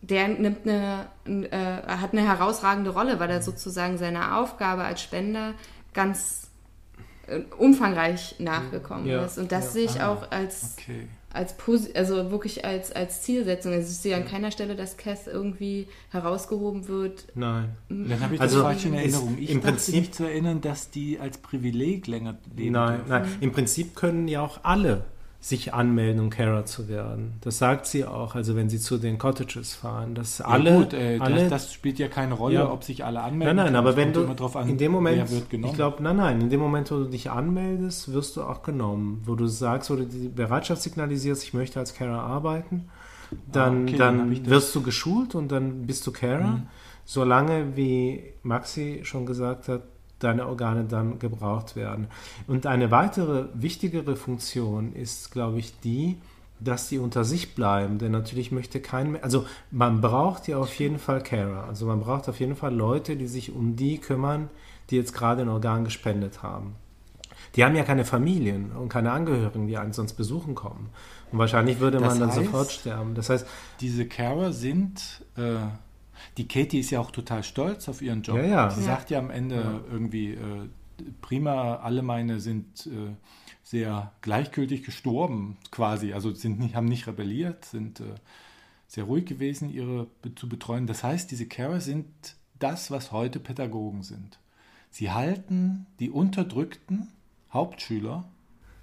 [0.00, 5.54] der nimmt eine, äh, hat eine herausragende Rolle, weil er sozusagen seiner Aufgabe als Spender
[5.94, 6.43] ganz
[7.58, 9.38] umfangreich nachgekommen Ja, ist.
[9.38, 9.70] Und das ja.
[9.70, 11.06] sehe ich Ah, auch als, Okay.
[11.32, 11.54] als
[11.94, 13.72] also wirklich als, als Zielsetzung.
[13.72, 17.24] Also ich sehe an keiner Stelle, dass Cass irgendwie herausgehoben wird.
[17.34, 17.70] Nein.
[17.88, 19.36] Dann habe ich Also, das falsch in Erinnerung.
[19.38, 23.08] Ich im Prinzip- mich zu erinnern, dass die als Privileg länger leben Nein, dürfen.
[23.10, 23.28] nein.
[23.40, 25.04] Im Prinzip können ja auch alle
[25.44, 27.34] sich anmelden, um Carer zu werden.
[27.42, 30.94] Das sagt sie auch, also wenn sie zu den Cottages fahren, dass alle, ja, gut,
[30.94, 32.70] äh, alle das, das spielt ja keine Rolle, Ja.
[32.72, 33.54] ob sich alle anmelden.
[33.56, 36.60] Nein, nein, aber wenn du an, in dem Moment, ich glaube, nein, nein, in dem
[36.60, 39.20] Moment, wo du dich anmeldest, wirst du auch genommen.
[39.26, 42.88] Wo du sagst, wo du die Bereitschaft signalisierst, ich möchte als Carer arbeiten,
[43.52, 46.52] dann, Ah, okay, dann dann wirst du geschult und dann bist du Carer.
[46.52, 46.66] Mhm.
[47.04, 49.82] Solange, wie Maxi schon gesagt hat,
[50.24, 52.08] deine Organe dann gebraucht werden.
[52.46, 56.16] Und eine weitere wichtigere Funktion ist, glaube ich, die,
[56.60, 57.98] dass die unter sich bleiben.
[57.98, 61.64] Denn natürlich möchte kein mehr, also man braucht ja auf jeden Fall Carer.
[61.68, 64.48] Also man braucht auf jeden Fall Leute, die sich um die kümmern,
[64.90, 66.74] die jetzt gerade ein Organ gespendet haben.
[67.56, 70.90] Die haben ja keine Familien und keine Angehörigen, die einen sonst besuchen kommen.
[71.30, 73.14] Und wahrscheinlich würde man Das dann heißt- sofort sterben.
[73.14, 73.46] Das heißt,
[73.80, 75.56] Diese Carer sind, äh,
[76.38, 78.36] die Katie ist ja auch total stolz auf ihren Job.
[78.38, 78.70] Ja, ja.
[78.70, 78.86] Sie Ja.
[78.86, 79.80] sagt ja am Ende Ja.
[79.90, 80.68] irgendwie, äh,
[81.20, 83.14] prima, alle meine sind äh,
[83.62, 86.12] sehr gleichgültig gestorben quasi.
[86.12, 88.04] Also sind nicht, haben nicht rebelliert, sind äh,
[88.86, 90.86] sehr ruhig gewesen, ihre be zu betreuen.
[90.86, 92.06] Das heißt, diese Carer sind
[92.58, 94.38] das, was heute Pädagogen sind.
[94.90, 97.08] Sie halten die unterdrückten
[97.52, 98.24] Hauptschüler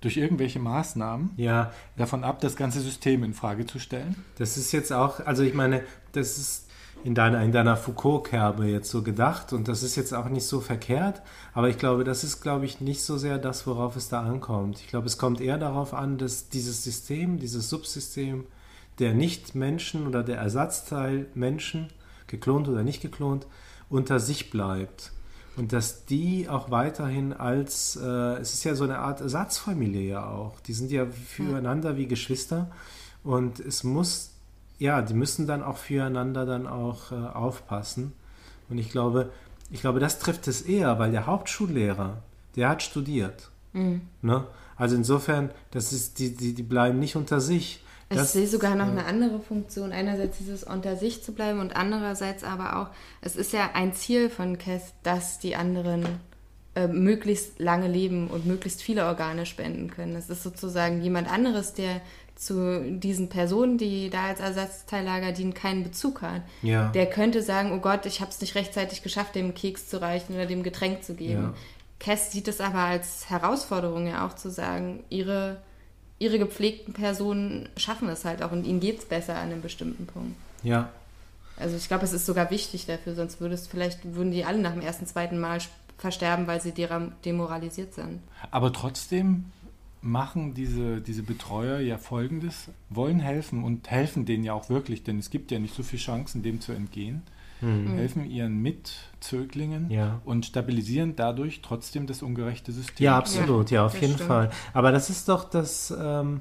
[0.02, 4.16] durch irgendwelche Maßnahmen ja, davon ab, das ganze System in Frage zu stellen.
[4.38, 5.84] Das ist jetzt auch, also ich meine,
[6.14, 6.68] das ist
[7.04, 10.60] in deiner, in deiner Foucault-Kerbe jetzt so gedacht und das ist jetzt auch nicht so
[10.60, 11.22] verkehrt,
[11.54, 14.80] aber ich glaube, das ist, glaube ich, nicht so sehr das, worauf es da ankommt.
[14.80, 18.46] Ich glaube, es kommt eher darauf an, dass dieses System, dieses Subsystem
[19.00, 21.88] der Nicht-Menschen oder der Ersatzteil Menschen,
[22.28, 23.48] geklont oder nicht geklont,
[23.90, 25.12] unter sich bleibt.
[25.58, 30.30] Und dass die auch weiterhin als, äh, es ist ja so eine Art Ersatzfamilie ja
[30.30, 30.60] auch.
[30.62, 32.72] Die sind ja füreinander wie Geschwister.
[33.24, 34.32] Und es muss,
[34.82, 38.14] ja, die müssen dann auch füreinander dann auch äh, aufpassen.
[38.70, 39.30] Und ich glaube,
[39.70, 42.18] ich glaube, das trifft es eher, weil der Hauptschullehrer,
[42.56, 43.50] der hat studiert.
[43.74, 44.44] Ne?
[44.76, 47.84] Also insofern, das ist, die, die, die bleiben nicht unter sich.
[48.10, 49.92] Ich Das- sehe sogar noch eine andere Funktion.
[49.92, 52.88] Einerseits dieses unter sich zu bleiben und andererseits aber auch,
[53.22, 56.06] es ist ja ein Ziel von Cass, dass die anderen
[56.76, 60.16] äh, möglichst lange leben und möglichst viele Organe spenden können.
[60.16, 62.02] Es ist sozusagen jemand anderes, der
[62.42, 66.42] zu diesen Personen, die da als Ersatzteillager dienen, keinen Bezug hat.
[66.64, 66.88] Ja.
[66.90, 70.34] Der könnte sagen, oh Gott, ich habe es nicht rechtzeitig geschafft, dem Keks zu reichen
[70.34, 71.44] oder dem Getränk zu geben.
[71.44, 71.54] Ja.
[72.00, 75.62] Cass sieht es aber als Herausforderung ja auch zu sagen, ihre,
[76.18, 80.08] ihre gepflegten Personen schaffen es halt auch und ihnen geht es besser an einem bestimmten
[80.08, 80.36] Punkt.
[80.64, 80.90] Ja,
[81.58, 84.58] Also ich glaube, es ist sogar wichtig dafür, sonst würde es vielleicht, würden die alle
[84.58, 85.60] nach dem ersten, zweiten Mal
[86.00, 88.20] versterben, weil sie demoralisiert sind.
[88.50, 89.46] Aber trotzdem
[90.02, 95.20] machen diese, diese Betreuer ja Folgendes, wollen helfen und helfen denen ja auch wirklich, denn
[95.20, 97.22] es gibt ja nicht so viele Chancen, dem zu entgehen,
[97.62, 100.20] helfen ihren Mitzöglingen Ja.
[100.26, 103.04] und stabilisieren dadurch trotzdem das ungerechte System.
[103.06, 104.28] Ja, absolut, ja, auf das jeden stimmt.
[104.28, 104.50] Fall.
[104.74, 106.40] Aber das ist doch das, ähm,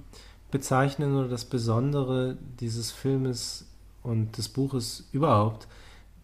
[0.51, 3.67] bezeichnen oder das Besondere dieses Filmes
[4.03, 5.69] und des Buches überhaupt.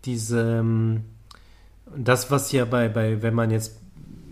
[0.07, 1.03] Diese, ähm,
[1.95, 3.76] das, was ja bei, bei, wenn man jetzt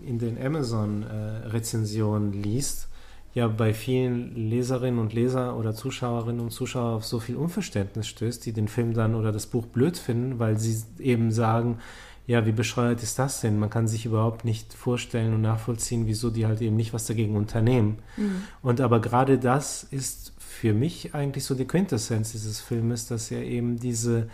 [0.03, 2.87] in den Amazon-Rezensionen liest,
[3.35, 8.45] ja bei vielen Leserinnen und Leser oder Zuschauerinnen und Zuschauern auf so viel Unverständnis stößt,
[8.45, 11.79] die den Film dann oder das Buch blöd finden, weil sie eben sagen,
[12.27, 13.59] ja, wie bescheuert ist das denn?
[13.59, 17.35] Man kann sich überhaupt nicht vorstellen und nachvollziehen, wieso die halt eben nicht was dagegen
[17.35, 17.99] unternehmen.
[18.17, 18.43] Mhm.
[18.63, 23.43] Und aber gerade das ist für mich eigentlich so die Quintessenz dieses Filmes, dass er
[23.43, 24.29] eben diese,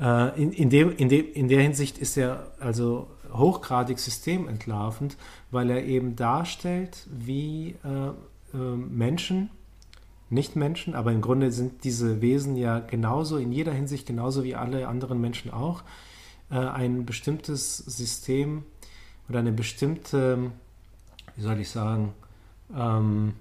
[0.00, 5.16] äh, in, in, dem, in, dem, in der Hinsicht ist er also hochgradig systementlarvend,
[5.50, 8.08] weil er eben darstellt, wie äh,
[8.54, 9.50] äh, Menschen,
[10.30, 14.54] nicht Menschen, aber im Grunde sind diese Wesen ja genauso, in jeder Hinsicht genauso wie
[14.54, 15.82] alle anderen Menschen auch,
[16.50, 18.64] äh, ein bestimmtes System
[19.28, 20.52] oder eine bestimmte,
[21.36, 22.14] wie soll ich sagen,
[22.76, 23.34] ähm,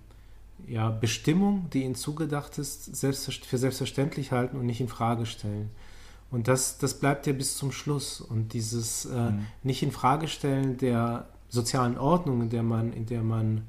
[0.68, 5.72] ja, Bestimmung, die ihnen zugedacht ist, selbst, für selbstverständlich halten und nicht in Frage stellen.
[6.32, 8.22] Und das, das bleibt ja bis zum Schluss.
[8.22, 9.46] Und dieses äh, mhm.
[9.64, 13.64] nicht in Frage stellen der sozialen Ordnung, in der man, in der man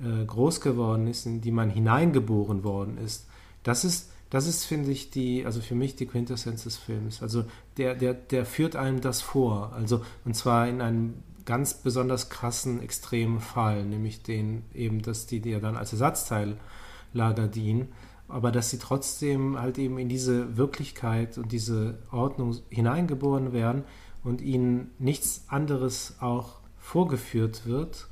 [0.00, 3.26] äh, groß geworden ist, in die man hineingeboren worden ist,
[3.62, 7.22] das ist, das ist, finde ich, die, also für mich die Quintessenz des Films.
[7.22, 7.44] Also
[7.76, 9.72] der, der, der führt einem das vor.
[9.74, 15.40] Also, und zwar in einem ganz besonders krassen, extremen Fall, nämlich den eben, dass die,
[15.40, 17.88] die ja dann als Ersatzteillager dienen
[18.32, 23.84] aber dass sie trotzdem halt eben in diese Wirklichkeit und diese Ordnung hineingeboren werden
[24.24, 28.08] und ihnen nichts anderes auch vorgeführt wird,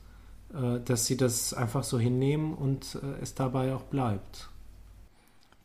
[0.54, 4.50] äh, dass sie das einfach so hinnehmen und äh, es dabei auch bleibt.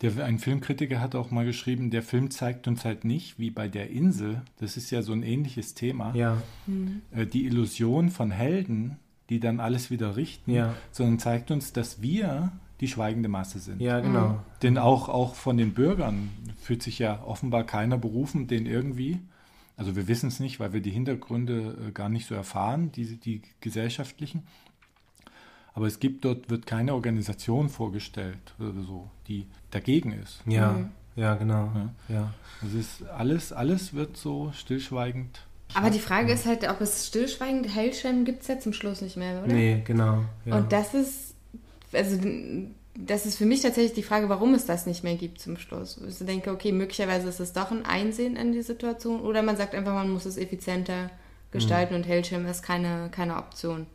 [0.00, 3.68] Der, ein Filmkritiker hat auch mal geschrieben, der Film zeigt uns halt nicht, wie bei
[3.68, 6.42] der Insel, das ist ja so ein ähnliches Thema, ja.
[6.66, 7.00] mhm.
[7.32, 8.98] die Illusion von Helden,
[9.30, 10.74] die dann alles wieder richten, ja.
[10.92, 13.80] sondern zeigt uns, dass wir die schweigende Masse sind.
[13.80, 14.28] Ja, genau.
[14.28, 14.38] Mhm.
[14.62, 19.20] Denn auch, auch von den Bürgern fühlt sich ja offenbar keiner berufen, den irgendwie,
[19.76, 23.16] also wir wissen es nicht, weil wir die Hintergründe äh, gar nicht so erfahren, die,
[23.16, 24.42] die gesellschaftlichen.
[25.74, 30.42] Aber es gibt dort, wird keine Organisation vorgestellt oder so, die dagegen ist.
[30.46, 30.88] Ja, mhm.
[31.16, 31.70] ja, genau.
[31.74, 32.14] Ja.
[32.14, 32.34] ja.
[32.62, 37.74] Also ist alles, alles wird so stillschweigend aber die Frage ist halt, ob es stillschweigend
[37.74, 39.52] Hellschirm gibt es ja zum Schluss nicht mehr, oder?
[39.52, 40.24] Nee, genau.
[40.44, 40.56] Ja.
[40.56, 41.25] Und das ist
[41.96, 42.18] also
[42.98, 46.00] das ist für mich tatsächlich die Frage, warum es das nicht mehr gibt zum Schluss.
[46.08, 49.74] Ich denke, okay, möglicherweise ist es doch ein Einsehen in die Situation oder man sagt
[49.74, 51.10] einfach, man muss es effizienter
[51.50, 52.00] gestalten mhm.
[52.00, 53.86] und Hellschirm ist keine, keine Option.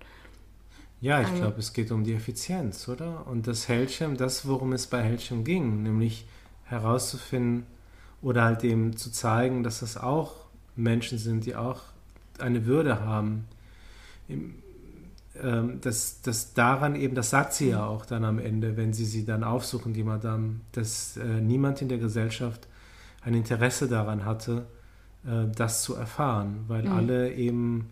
[0.99, 3.25] Ja, ich ähm, glaube, es geht um die Effizienz, oder?
[3.27, 6.25] Und das Hellschirm, das, worum es bei Hellschirm ging, nämlich
[6.65, 7.65] herauszufinden
[8.21, 10.45] oder halt eben zu zeigen, dass das auch
[10.75, 11.81] Menschen sind, die auch
[12.37, 13.45] eine Würde haben.
[14.27, 14.60] Im,
[15.41, 19.05] ähm, dass, dass daran eben, das sagt sie ja auch dann am Ende, wenn sie
[19.05, 22.67] sie dann aufsuchen, die Madame, dass äh, niemand in der Gesellschaft
[23.21, 24.65] ein Interesse daran hatte,
[25.25, 26.91] äh, das zu erfahren, weil mhm.
[26.91, 27.89] alle eben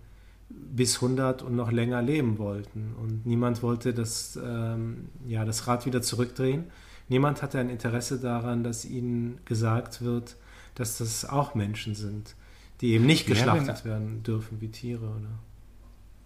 [0.49, 5.85] bis 100 und noch länger leben wollten und niemand wollte das, ähm, ja, das Rad
[5.85, 6.65] wieder zurückdrehen.
[7.07, 10.35] Niemand hatte ein Interesse daran, dass ihnen gesagt wird,
[10.75, 12.35] dass das auch Menschen sind,
[12.81, 15.39] die eben nicht geschlachtet werden dürfen wie Tiere, oder?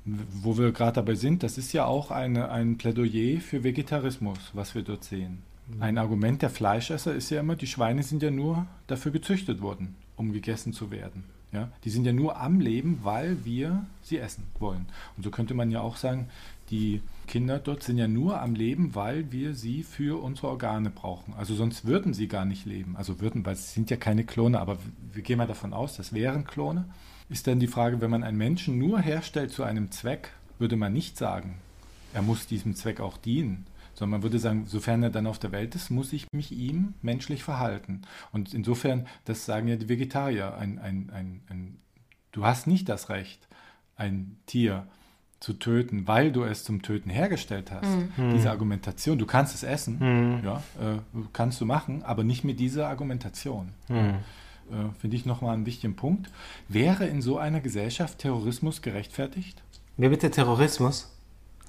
[0.05, 4.75] Wo wir gerade dabei sind, das ist ja auch eine, ein Plädoyer für Vegetarismus, was
[4.75, 5.43] wir dort sehen.
[5.79, 9.95] Ein Argument der Fleischesser ist ja immer, die Schweine sind ja nur dafür gezüchtet worden,
[10.17, 11.23] um gegessen zu werden.
[11.53, 11.69] Ja?
[11.85, 14.87] Die sind ja nur am Leben, weil wir sie essen wollen.
[15.15, 16.27] Und so könnte man ja auch sagen,
[16.69, 21.33] die Kinder dort sind ja nur am Leben, weil wir sie für unsere Organe brauchen.
[21.35, 22.97] Also sonst würden sie gar nicht leben.
[22.97, 24.77] Also würden, weil sie sind ja keine Klone, aber
[25.13, 26.85] wir gehen mal davon aus, das wären Klone
[27.29, 30.93] ist dann die Frage, wenn man einen Menschen nur herstellt zu einem Zweck, würde man
[30.93, 31.59] nicht sagen,
[32.13, 35.51] er muss diesem Zweck auch dienen, sondern man würde sagen, sofern er dann auf der
[35.51, 38.01] Welt ist, muss ich mich ihm menschlich verhalten.
[38.31, 41.77] Und insofern, das sagen ja die Vegetarier, ein, ein, ein, ein,
[42.31, 43.47] du hast nicht das Recht,
[43.95, 44.87] ein Tier
[45.39, 47.89] zu töten, weil du es zum Töten hergestellt hast.
[48.17, 48.33] Mhm.
[48.33, 50.43] Diese Argumentation, du kannst es essen, mhm.
[50.43, 50.99] ja, äh,
[51.33, 53.69] kannst du machen, aber nicht mit dieser Argumentation.
[53.89, 54.19] Mhm
[54.99, 56.29] finde ich nochmal einen wichtigen Punkt.
[56.67, 59.61] Wäre in so einer Gesellschaft Terrorismus gerechtfertigt?
[59.97, 61.11] Wer bitte Terrorismus?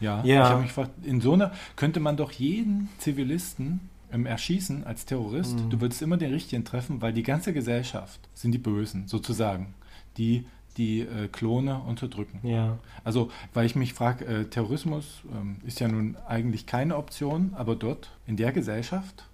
[0.01, 0.43] Ja, ja.
[0.43, 3.81] ich habe mich gefragt, in so einer könnte man doch jeden Zivilisten
[4.13, 5.59] ähm, erschießen als Terrorist.
[5.59, 5.71] Mhm.
[5.71, 9.75] Du würdest immer den Richtigen treffen, weil die ganze Gesellschaft sind die Bösen, sozusagen,
[10.17, 12.41] die die äh, Klone unterdrücken.
[12.43, 12.79] Ja.
[13.05, 17.77] Also, weil ich mich frage, äh, Terrorismus ähm, ist ja nun eigentlich keine Option, aber
[17.77, 19.25] dort in der Gesellschaft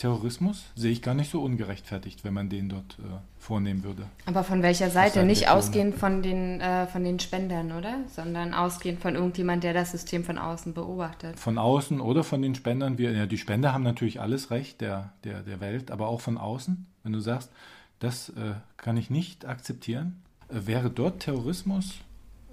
[0.00, 3.02] Terrorismus sehe ich gar nicht so ungerechtfertigt, wenn man den dort äh,
[3.38, 4.06] vornehmen würde.
[4.24, 5.24] Aber von welcher Seite?
[5.24, 7.98] Nicht ausgehend von den, äh, von den Spendern, oder?
[8.08, 11.38] Sondern ausgehend von irgendjemand, der das System von außen beobachtet.
[11.38, 12.96] Von außen oder von den Spendern.
[12.96, 16.38] Wir, ja, die Spender haben natürlich alles Recht der, der, der Welt, aber auch von
[16.38, 16.86] außen.
[17.02, 17.50] Wenn du sagst,
[17.98, 21.96] das äh, kann ich nicht akzeptieren, äh, wäre dort Terrorismus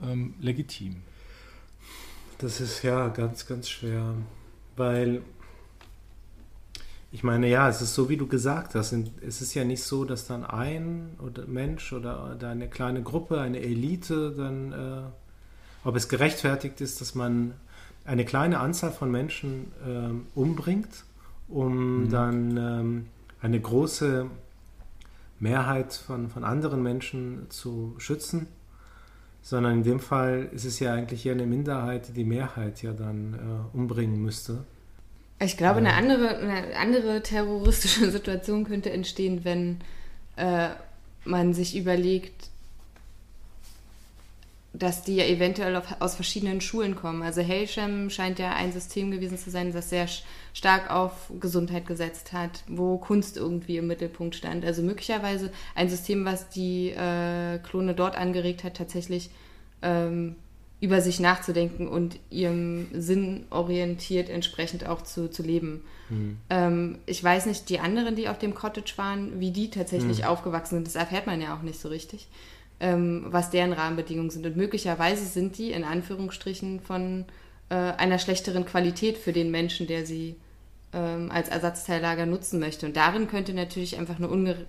[0.04, 0.98] ähm, legitim.
[2.40, 4.16] Das ist ja ganz, ganz schwer,
[4.76, 5.22] weil
[7.12, 8.94] ich meine, ja, es ist so, wie du gesagt hast.
[9.22, 13.40] Es ist ja nicht so, dass dann ein oder Mensch oder da eine kleine Gruppe,
[13.40, 17.54] eine Elite dann, äh, ob es gerechtfertigt ist, dass man
[18.04, 21.06] eine kleine Anzahl von Menschen ähm, umbringt,
[21.48, 23.06] um dann ähm,
[23.42, 24.26] eine große
[25.40, 28.48] Mehrheit von, von anderen Menschen zu schützen,
[29.42, 32.92] sondern in dem Fall ist es ja eigentlich eher eine Minderheit, die die Mehrheit ja
[32.92, 34.66] dann äh, umbringen müsste.
[35.40, 39.80] Ich glaube, eine andere, eine andere terroristische Situation könnte entstehen, wenn
[40.36, 40.70] äh,
[41.26, 42.50] man sich überlegt,
[44.74, 47.24] dass die ja eventuell auf, aus verschiedenen Schulen kommen.
[47.24, 50.08] Also Hailsham scheint ja ein System gewesen zu sein, das sehr
[50.54, 54.66] stark auf Gesundheit gesetzt hat, wo Kunst irgendwie im Mittelpunkt stand.
[54.66, 59.30] Also möglicherweise ein System, was die äh, Klone dort angeregt hat, tatsächlich
[59.82, 60.36] ähm,
[60.80, 65.82] über sich nachzudenken und ihrem Sinn orientiert entsprechend auch zu, zu leben.
[66.50, 70.76] Ähm, ich weiß nicht, die anderen, die auf dem Cottage waren, wie die tatsächlich aufgewachsen
[70.76, 72.28] sind, das erfährt man ja auch nicht so richtig,
[72.80, 74.46] ähm, was deren Rahmenbedingungen sind.
[74.46, 77.26] Und möglicherweise sind die in Anführungsstrichen von
[77.70, 80.36] äh, einer schlechteren Qualität für den Menschen, der sie
[80.94, 82.86] ähm, als Ersatzteillager nutzen möchte.
[82.86, 84.66] Und darin könnte natürlich einfach eine Unge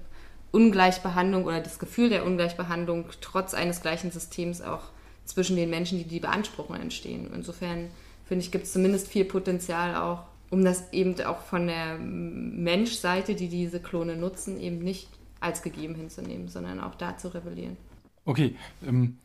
[0.51, 4.85] Ungleichbehandlung oder das Gefühl der Ungleichbehandlung trotz eines gleichen Systems auch
[5.29, 7.31] zwischen den Menschen, die die beanspruchen, entstehen.
[7.35, 7.89] Insofern
[8.25, 13.35] finde ich, gibt es zumindest viel Potenzial auch, um das eben auch von der Menschseite,
[13.35, 15.09] die diese Klone nutzen, eben nicht
[15.41, 17.77] als gegeben hinzunehmen, sondern auch da zu rebellieren.
[18.25, 18.57] Okay,
[18.87, 19.19] ähm,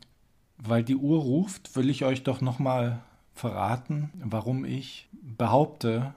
[0.58, 3.00] weil die Uhr ruft, will ich euch doch nochmal
[3.34, 6.14] verraten, warum ich behaupte,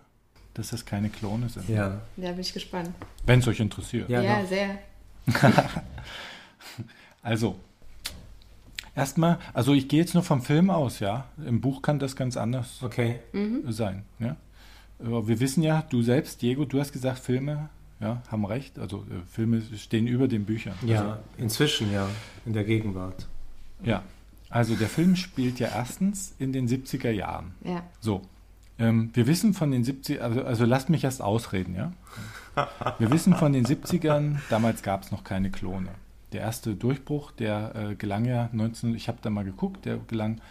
[0.53, 1.69] dass das keine Klone sind.
[1.69, 2.89] Ja, Da bin ich gespannt.
[3.25, 4.09] Wenn es euch interessiert.
[4.09, 4.79] Ja, Ja, sehr.
[7.23, 7.57] Also,
[8.97, 11.25] erstmal, also ich gehe jetzt nur vom Film aus, ja.
[11.45, 13.19] Im Buch kann das ganz anders okay.
[13.69, 14.03] sein.
[14.19, 14.35] Ja?
[14.99, 17.69] Aber Wir wissen ja, du selbst, Diego, du hast gesagt, Filme
[17.99, 18.77] ja, haben recht.
[18.79, 20.75] Also äh, Filme stehen über den Büchern.
[20.85, 22.07] Ja, inzwischen ja,
[22.45, 23.27] in der Gegenwart.
[23.79, 24.03] Also, ja.
[24.49, 27.53] Also der Film spielt ja erstens in den 70er Jahren.
[27.63, 27.83] Ja.
[27.99, 28.21] So.
[28.79, 31.93] Ähm, wir wissen von den 70 also, also lasst mich erst ausreden, ja.
[32.97, 35.89] Wir wissen von den 70ern, damals gab es noch keine Klone.
[36.34, 40.41] Der erste Durchbruch, der äh, gelang ja 19, ich habe da mal geguckt, der gelang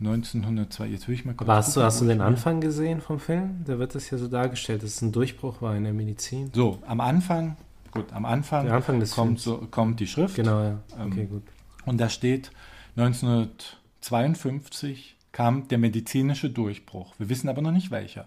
[0.00, 3.00] 1902, jetzt will ich mal kurz Aber hast du, gucken, hast du den Anfang gesehen
[3.00, 3.62] vom Film?
[3.66, 6.50] Da wird das ja so dargestellt, dass es ein Durchbruch war in der Medizin.
[6.54, 7.56] So, am Anfang,
[7.92, 9.60] gut, am Anfang, Der Anfang des kommt, Films.
[9.60, 10.78] so, kommt die Schrift Genau, ja.
[10.98, 11.42] Ähm, Okay, gut.
[11.84, 12.50] und da steht
[12.96, 17.14] 1952 kam der medizinische Durchbruch.
[17.18, 18.24] Wir wissen aber noch nicht welcher.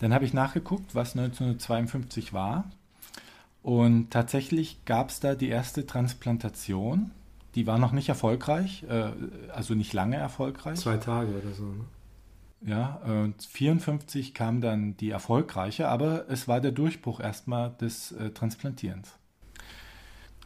[0.00, 2.64] Dann habe ich nachgeguckt, was 1952 war.
[3.64, 7.12] Und tatsächlich gab es da die erste Transplantation.
[7.54, 9.10] Die war noch nicht erfolgreich, äh,
[9.54, 10.78] also nicht lange erfolgreich.
[10.78, 11.64] Zwei Tage oder so.
[11.64, 11.84] Ne?
[12.66, 18.32] Ja, äh, 54 kam dann die erfolgreiche, aber es war der Durchbruch erstmal des äh,
[18.32, 19.14] Transplantierens.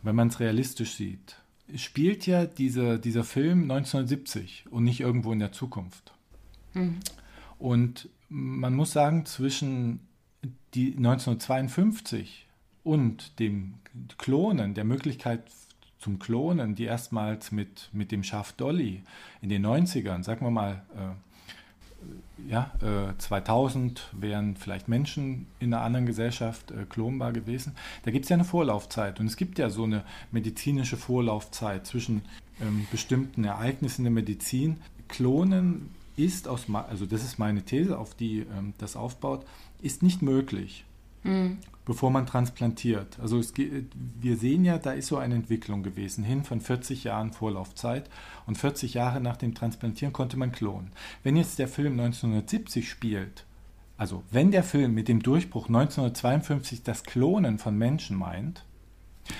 [0.04, 1.34] Wenn man es realistisch sieht,
[1.74, 6.14] spielt ja diese, dieser Film 1970 und nicht irgendwo in der Zukunft.
[7.58, 10.06] Und man muss sagen, zwischen
[10.74, 12.47] die 1952
[12.88, 13.74] und dem
[14.16, 15.42] Klonen, der Möglichkeit
[15.98, 19.02] zum Klonen, die erstmals mit, mit dem Schaf Dolly
[19.42, 25.82] in den 90ern, sagen wir mal, äh, ja, äh, 2000 wären vielleicht Menschen in einer
[25.84, 27.74] anderen Gesellschaft äh, klonbar gewesen.
[28.04, 32.22] Da gibt es ja eine Vorlaufzeit und es gibt ja so eine medizinische Vorlaufzeit zwischen
[32.62, 34.78] ähm, bestimmten Ereignissen der Medizin.
[35.08, 39.44] Klonen ist aus, also das ist meine These, auf die ähm, das aufbaut,
[39.82, 40.86] ist nicht möglich,
[41.88, 43.18] bevor man transplantiert.
[43.18, 43.84] Also es, ge-
[44.20, 48.08] wir sehen ja, da ist so eine Entwicklung gewesen, hin von 40 Jahren Vorlaufzeit
[48.46, 50.92] und 40 Jahre nach dem Transplantieren konnte man klonen.
[51.22, 53.46] Wenn jetzt der Film 1970 spielt,
[53.96, 58.64] also wenn der Film mit dem Durchbruch 1952 das Klonen von Menschen meint,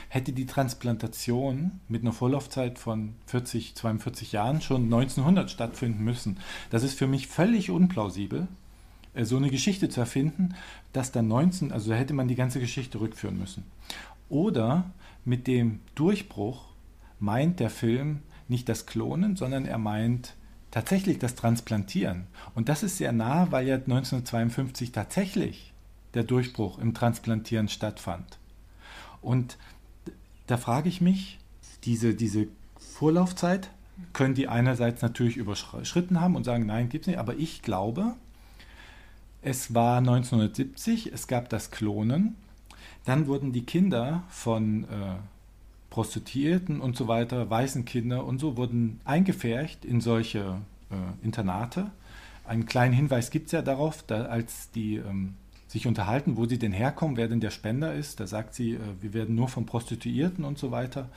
[0.09, 6.39] hätte die Transplantation mit einer Vorlaufzeit von 40, 42 Jahren schon 1900 stattfinden müssen.
[6.71, 8.49] Das ist für mich völlig unplausibel,
[9.15, 10.55] äh, so eine Geschichte zu erfinden,
[10.93, 13.65] dass dann 19, also da hätte man die ganze Geschichte rückführen müssen.
[14.29, 14.91] Oder
[15.25, 16.67] mit dem Durchbruch
[17.19, 20.35] meint der Film nicht das Klonen, sondern er meint
[20.71, 22.27] tatsächlich das Transplantieren.
[22.55, 25.73] Und das ist sehr nah, weil ja 1952 tatsächlich
[26.15, 28.39] der Durchbruch im Transplantieren stattfand.
[29.21, 29.59] Und
[30.47, 31.39] da frage ich mich,
[31.85, 33.71] diese, diese Vorlaufzeit
[34.13, 38.15] können die einerseits natürlich überschritten haben und sagen, nein, gibt es nicht, aber ich glaube,
[39.43, 42.37] es war 1970, es gab das Klonen,
[43.05, 44.87] dann wurden die Kinder von äh,
[45.91, 50.61] Prostituierten und so weiter, Waisenkinder und so, wurden eingefärcht in solche
[50.91, 51.91] äh, Internate.
[52.45, 55.35] Einen kleinen Hinweis gibt es ja darauf, da, als die ähm,
[55.69, 58.21] sich unterhalten, wo sie denn herkommen, wer denn der Spender ist.
[58.21, 61.09] Da sagt sie, äh, wir werden nur von Prostituierten und so weiter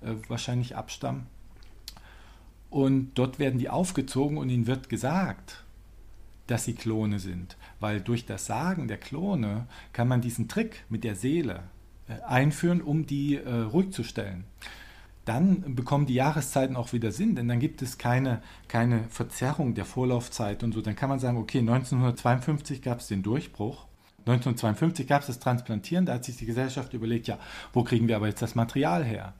[0.00, 1.26] äh, wahrscheinlich abstammen.
[2.70, 5.64] Und dort werden die aufgezogen und ihnen wird gesagt,
[6.46, 7.56] dass sie Klone sind.
[7.80, 11.62] Weil durch das Sagen der Klone kann man diesen Trick mit der Seele
[12.08, 14.44] äh, einführen, um die äh, ruhig zu stellen.
[15.24, 19.84] Dann bekommen die Jahreszeiten auch wieder Sinn, denn dann gibt es keine, keine Verzerrung der
[19.84, 20.80] Vorlaufzeit und so.
[20.80, 23.88] Dann kann man sagen, okay, 1952 gab es den Durchbruch
[24.28, 27.38] 1952 gab es das Transplantieren, da hat sich die Gesellschaft überlegt, ja,
[27.72, 29.32] wo kriegen wir aber jetzt das Material her?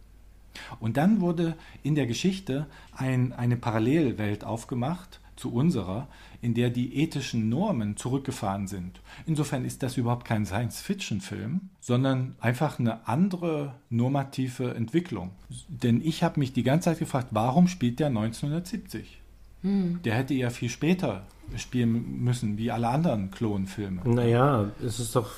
[0.80, 6.08] Und dann wurde in der Geschichte ein, eine Parallelwelt aufgemacht zu unserer,
[6.40, 9.00] in der die ethischen Normen zurückgefahren sind.
[9.26, 15.30] Insofern ist das überhaupt kein Science-Fiction-Film, sondern einfach eine andere normative Entwicklung.
[15.68, 19.20] Denn ich habe mich die ganze Zeit gefragt, warum spielt der 1970?
[19.62, 20.00] Hm.
[20.04, 21.26] Der hätte ja viel später
[21.56, 24.02] spielen müssen, wie alle anderen Klonfilme.
[24.04, 25.30] Naja, es ist doch.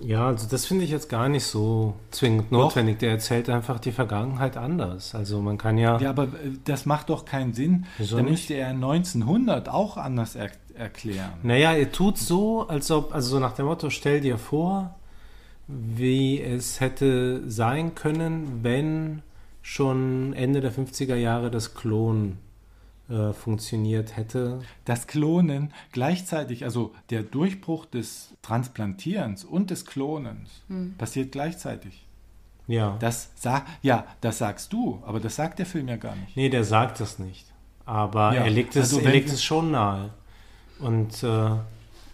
[0.00, 2.96] Ja, also das finde ich jetzt gar nicht so zwingend notwendig.
[2.96, 3.00] Doch.
[3.00, 5.14] Der erzählt einfach die Vergangenheit anders.
[5.14, 5.98] Also man kann ja.
[5.98, 7.86] Ja, aber äh, das macht doch keinen Sinn.
[7.98, 11.32] Wieso Dann müsste er 1900 auch anders er erklären.
[11.42, 14.94] Naja, er tut so, als ob, also so nach dem Motto, stell dir vor,
[15.68, 19.22] wie es hätte sein können, wenn
[19.62, 22.38] schon Ende der 50er Jahre das Klon
[23.12, 24.60] äh, funktioniert hätte.
[24.86, 30.94] Das Klonen gleichzeitig, also der Durchbruch des Transplantierens und des Klonens hm.
[30.96, 32.06] passiert gleichzeitig.
[32.66, 32.96] Ja.
[33.00, 36.36] Das sag, ja, das sagst du, aber das sagt der Film ja gar nicht.
[36.36, 37.46] Nee, der sagt das nicht.
[37.84, 40.10] Aber ja, er legt es, also er legt es schon nahe.
[40.78, 41.50] Und äh,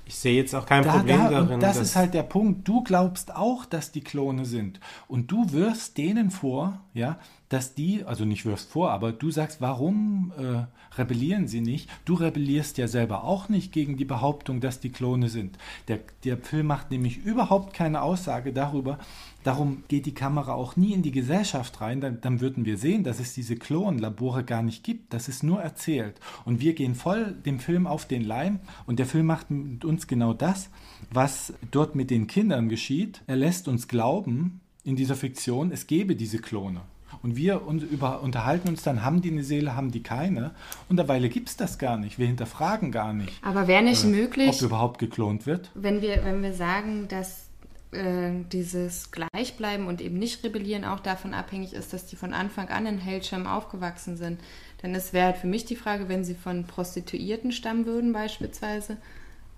[0.09, 1.61] ich sehe jetzt auch kein da, Problem da, darin.
[1.61, 2.67] Das ist halt der Punkt.
[2.67, 4.81] Du glaubst auch, dass die Klone sind.
[5.07, 7.19] Und du wirfst denen vor, ja,
[7.51, 10.65] dass die, also nicht wirfst vor, aber du sagst, warum äh,
[10.99, 11.91] rebellieren sie nicht?
[12.07, 15.59] Du rebellierst ja selber auch nicht gegen die Behauptung, dass die Klone sind.
[15.89, 18.99] Der, der Film macht nämlich überhaupt keine Aussage darüber.
[19.49, 22.03] Darum geht die Kamera auch nie in die Gesellschaft rein.
[22.03, 25.15] Dann, dann würden wir sehen, dass es diese Klonlabore gar nicht gibt.
[25.15, 26.21] Das ist nur erzählt.
[26.45, 28.61] Und wir gehen voll dem Film auf den Leim.
[28.85, 30.69] Und der Film macht mit uns genau das,
[31.11, 33.23] was dort mit den Kindern geschieht.
[33.27, 36.83] Er lässt uns glauben, in dieser Fiktion, es gebe diese Klone.
[37.23, 40.51] Und wir unterhalten uns dann, haben die eine Seele, haben die keine.
[40.91, 42.19] Und derweil gibt es das gar nicht.
[42.19, 43.33] Wir hinterfragen gar nicht.
[43.43, 45.71] Aber wäre nicht äh, möglich, ob überhaupt geklont wird?
[45.75, 47.48] Wenn wir, wenn wir sagen, dass
[47.93, 52.69] äh, dieses Gleichbleiben und eben nicht rebellieren auch davon abhängig ist, dass die von Anfang
[52.69, 54.41] an in Hellschirm aufgewachsen sind,
[54.83, 58.97] dann wäre halt für mich die Frage, wenn sie von Prostituierten stammen würden beispielsweise,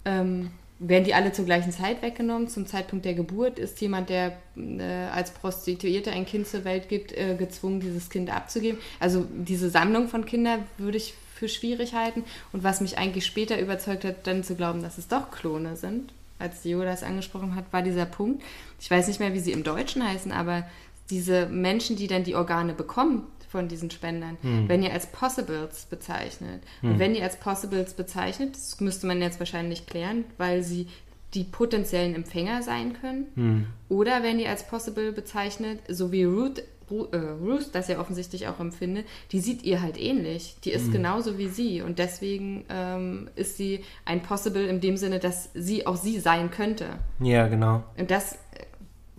[0.04, 2.48] ähm, werden die alle zur gleichen Zeit weggenommen.
[2.48, 7.12] Zum Zeitpunkt der Geburt ist jemand, der äh, als Prostituierte ein Kind zur Welt gibt,
[7.12, 8.80] äh, gezwungen, dieses Kind abzugeben.
[8.98, 12.24] Also diese Sammlung von Kindern würde ich für schwierig halten.
[12.52, 16.12] Und was mich eigentlich später überzeugt hat, dann zu glauben, dass es doch Klone sind,
[16.40, 18.42] als Dio das angesprochen hat, war dieser Punkt.
[18.80, 20.66] Ich weiß nicht mehr, wie sie im Deutschen heißen, aber
[21.10, 24.68] diese Menschen, die dann die Organe bekommen, von diesen Spendern, hm.
[24.68, 26.62] werden ja als Possibles bezeichnet.
[26.82, 26.92] Hm.
[26.92, 30.86] Und wenn die als Possibles bezeichnet, das müsste man jetzt wahrscheinlich klären, weil sie
[31.34, 33.26] die potenziellen Empfänger sein können.
[33.34, 33.66] Hm.
[33.88, 38.60] Oder werden die als Possible bezeichnet, so wie Ruth, äh, Ruth das ja offensichtlich auch
[38.60, 40.56] empfindet, die sieht ihr halt ähnlich.
[40.64, 40.92] Die ist hm.
[40.92, 41.82] genauso wie sie.
[41.82, 46.50] Und deswegen ähm, ist sie ein Possible in dem Sinne, dass sie auch sie sein
[46.50, 46.86] könnte.
[47.20, 47.84] Ja, genau.
[47.96, 48.36] Und das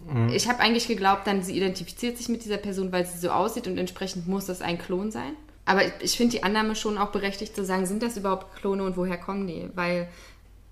[0.08, 0.30] Mhm.
[0.30, 3.68] Ich habe eigentlich geglaubt, dann sie identifiziert sich mit dieser Person, weil sie so aussieht
[3.68, 5.34] und entsprechend muss das ein Klon sein.
[5.66, 8.84] Aber ich, ich finde die Annahme schon auch berechtigt zu sagen, sind das überhaupt Klone
[8.84, 9.70] und woher kommen die?
[9.76, 10.08] Weil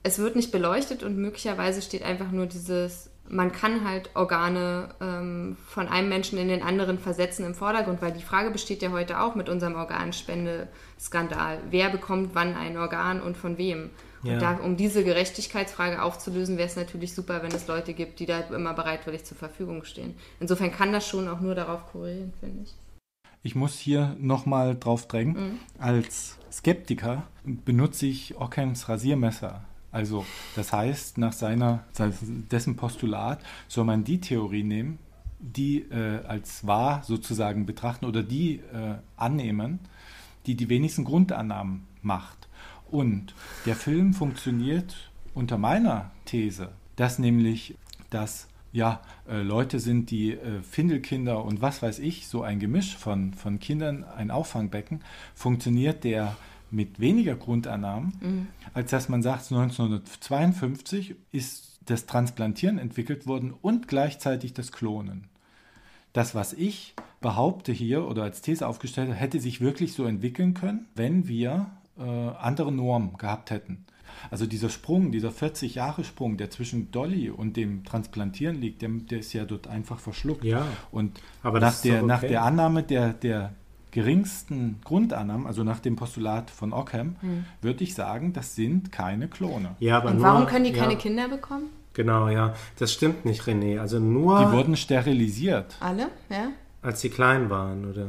[0.03, 5.57] es wird nicht beleuchtet und möglicherweise steht einfach nur dieses, man kann halt Organe ähm,
[5.67, 9.19] von einem Menschen in den anderen versetzen im Vordergrund, weil die Frage besteht ja heute
[9.21, 11.59] auch mit unserem Organspendeskandal.
[11.69, 13.91] Wer bekommt wann ein Organ und von wem?
[14.23, 14.33] Ja.
[14.33, 18.25] Und da, um diese Gerechtigkeitsfrage aufzulösen, wäre es natürlich super, wenn es Leute gibt, die
[18.25, 20.15] da immer bereitwillig zur Verfügung stehen.
[20.39, 22.75] Insofern kann das schon auch nur darauf korrelieren, finde ich.
[23.41, 25.33] Ich muss hier nochmal drauf drängen.
[25.33, 25.59] Mhm.
[25.77, 29.63] Als Skeptiker benutze ich Ockhams Rasiermesser.
[29.91, 30.25] Also,
[30.55, 31.83] das heißt, nach seiner,
[32.51, 34.99] dessen Postulat soll man die Theorie nehmen,
[35.39, 39.79] die äh, als wahr sozusagen betrachten oder die äh, annehmen,
[40.45, 42.47] die die wenigsten Grundannahmen macht.
[42.91, 43.33] Und
[43.65, 46.69] der Film funktioniert unter meiner These
[46.99, 47.75] dass nämlich
[48.09, 52.97] das ja, äh, Leute sind, die äh, Findelkinder und was weiß ich, so ein Gemisch
[52.97, 55.01] von, von Kindern, ein Auffangbecken,
[55.33, 56.35] funktioniert der
[56.71, 64.53] mit weniger Grundannahmen, als dass man sagt, 1952 ist das Transplantieren entwickelt worden und gleichzeitig
[64.53, 65.27] das Klonen.
[66.13, 70.53] Das, was ich behaupte hier oder als These aufgestellt habe, hätte sich wirklich so entwickeln
[70.53, 71.67] können, wenn wir
[71.97, 73.85] äh, andere Normen gehabt hätten.
[74.31, 78.89] Also dieser Sprung, dieser 40 Jahre Sprung, der zwischen Dolly und dem Transplantieren liegt, der,
[78.89, 80.43] der ist ja dort einfach verschluckt.
[80.43, 80.67] Ja.
[80.91, 82.29] Und Aber nach, der, doch nach okay.
[82.29, 83.53] der Annahme der, der
[83.91, 87.45] geringsten Grundannahmen, also nach dem Postulat von Ockham, Hm.
[87.61, 89.75] würde ich sagen, das sind keine Klone.
[89.79, 91.65] Ja, aber Und nur, warum können die ja, keine Kinder bekommen?
[91.93, 92.53] Genau, ja.
[92.77, 93.79] Das stimmt nicht, René.
[93.79, 96.07] Also nur, Die wurden sterilisiert, Alle?
[96.29, 96.49] Ja?
[96.81, 98.07] als sie klein waren, oder?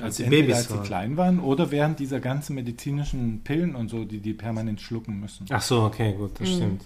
[0.00, 0.82] als Als Babys als sie waren.
[0.84, 5.46] klein waren oder während dieser ganzen medizinischen Pillen und so, die die permanent schlucken müssen.
[5.50, 6.84] Ach so, okay, gut, das stimmt.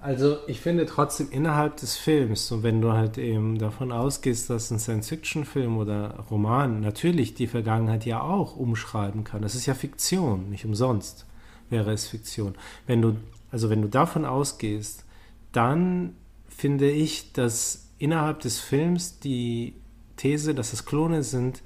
[0.00, 4.70] Also ich finde trotzdem innerhalb des Films, so wenn du halt eben davon ausgehst, dass
[4.70, 9.42] ein Science-Fiction-Film oder Roman natürlich die Vergangenheit ja auch umschreiben kann.
[9.42, 11.26] Das ist ja Fiktion, nicht umsonst
[11.70, 12.54] wäre es Fiktion.
[12.86, 13.16] Wenn du,
[13.50, 15.04] also wenn du davon ausgehst,
[15.52, 16.14] dann
[16.48, 19.74] finde ich, dass innerhalb des Films die
[20.16, 21.62] These, dass es Klone sind,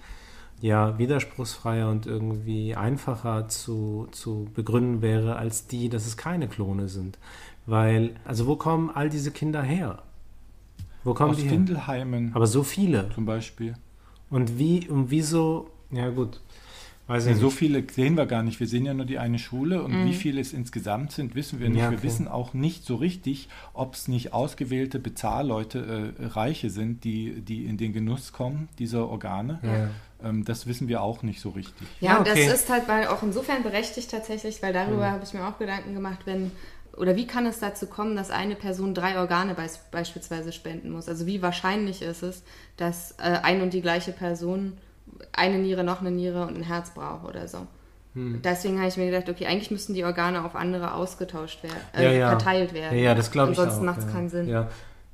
[0.61, 6.89] ja widerspruchsfreier und irgendwie einfacher zu, zu begründen wäre als die, dass es keine Klone
[6.89, 7.18] sind.
[7.67, 10.03] Weil, also wo kommen all diese Kinder her?
[11.05, 11.51] Wo kommen Aus die her?
[11.51, 13.11] Findelheimen Aber so viele.
[13.15, 13.75] zum Beispiel.
[14.31, 16.41] Und wie, und wieso, ja gut,
[17.09, 18.59] weiß Ja, so viele sehen wir gar nicht.
[18.61, 20.07] Wir sehen ja nur die eine Schule und Mhm.
[20.07, 21.81] wie viele es insgesamt sind, wissen wir nicht.
[21.81, 22.07] Ja, wir okay.
[22.07, 27.65] wissen auch nicht so richtig, ob es nicht ausgewählte Bezahlleute, äh, Reiche sind, die, die
[27.67, 29.59] in den Genuss kommen, dieser Organe.
[29.63, 30.29] Ja.
[30.29, 31.87] Ähm, das wissen wir auch nicht so richtig.
[32.01, 32.47] Ja, Ja, und okay.
[32.47, 36.21] das ist halt auch insofern berechtigt tatsächlich, weil darüber habe ich mir auch Gedanken gemacht,
[36.27, 36.53] wenn
[36.97, 41.09] oder wie kann es dazu kommen, dass eine Person drei Organe beis beispielsweise spenden muss?
[41.09, 42.43] Also wie wahrscheinlich ist es,
[42.76, 44.74] dass äh, ein und die gleiche Person
[45.32, 47.66] eine Niere, noch eine Niere und ein Herz braucht oder so?
[48.14, 48.43] Hm.
[48.43, 52.01] Deswegen habe ich mir gedacht, okay, eigentlich müssten die Organe auf andere ausgetauscht werden, Ja,
[52.01, 52.28] äh, ja.
[52.28, 52.99] verteilt werden.
[52.99, 53.93] Ja, ja das glaube ich Ansonsten auch.
[53.93, 54.11] macht es ja.
[54.11, 54.49] keinen Sinn.
[54.49, 54.68] Ja.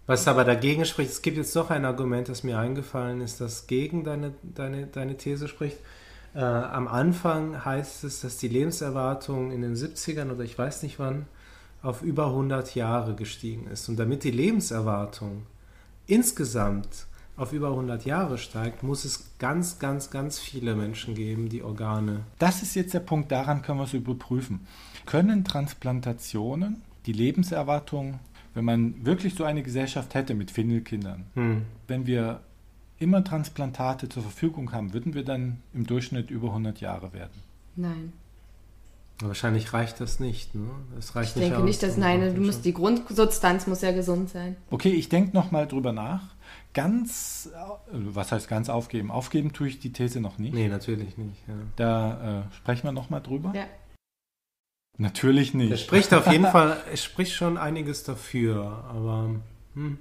[0.06, 3.66] Was aber dagegen spricht, es gibt jetzt doch ein Argument, das mir eingefallen ist, das
[3.66, 5.76] gegen deine, deine, deine These spricht.
[6.34, 10.98] Äh, am Anfang heißt es, dass die Lebenserwartung in den 70ern oder ich weiß nicht
[10.98, 11.26] wann
[11.82, 13.88] auf über 100 Jahre gestiegen ist.
[13.88, 15.42] Und damit die Lebenserwartung
[16.06, 17.06] insgesamt
[17.36, 22.20] auf über 100 Jahre steigt, muss es ganz, ganz, ganz viele Menschen geben, die Organe.
[22.38, 24.66] Das ist jetzt der Punkt, daran können wir es überprüfen.
[25.06, 28.18] Können Transplantationen die Lebenserwartung,
[28.54, 31.62] wenn man wirklich so eine Gesellschaft hätte mit Findelkindern, Hm.
[31.86, 32.40] wenn wir
[32.98, 37.40] immer Transplantate zur Verfügung haben, würden wir dann im Durchschnitt über 100 Jahre werden?
[37.76, 38.12] Nein.
[39.20, 40.54] Wahrscheinlich reicht das nicht.
[40.54, 40.70] Ne?
[40.94, 43.90] Das reicht Ich denke aus, nicht, dass um nein, du musst die Grundsubstanz muss ja
[43.90, 44.56] gesund sein.
[44.70, 46.22] Okay, ich denke nochmal drüber nach.
[46.72, 47.50] Ganz,
[47.90, 49.10] was heißt ganz aufgeben?
[49.10, 50.54] Aufgeben tue ich die These noch nicht.
[50.54, 51.36] Nee, natürlich nicht.
[51.48, 51.54] Ja.
[51.76, 53.52] Da äh, sprechen wir nochmal drüber.
[53.56, 53.66] Ja.
[54.98, 55.72] Natürlich nicht.
[55.72, 59.30] Es spricht auf jeden Fall, es spricht schon einiges dafür, aber
[59.74, 59.98] hm,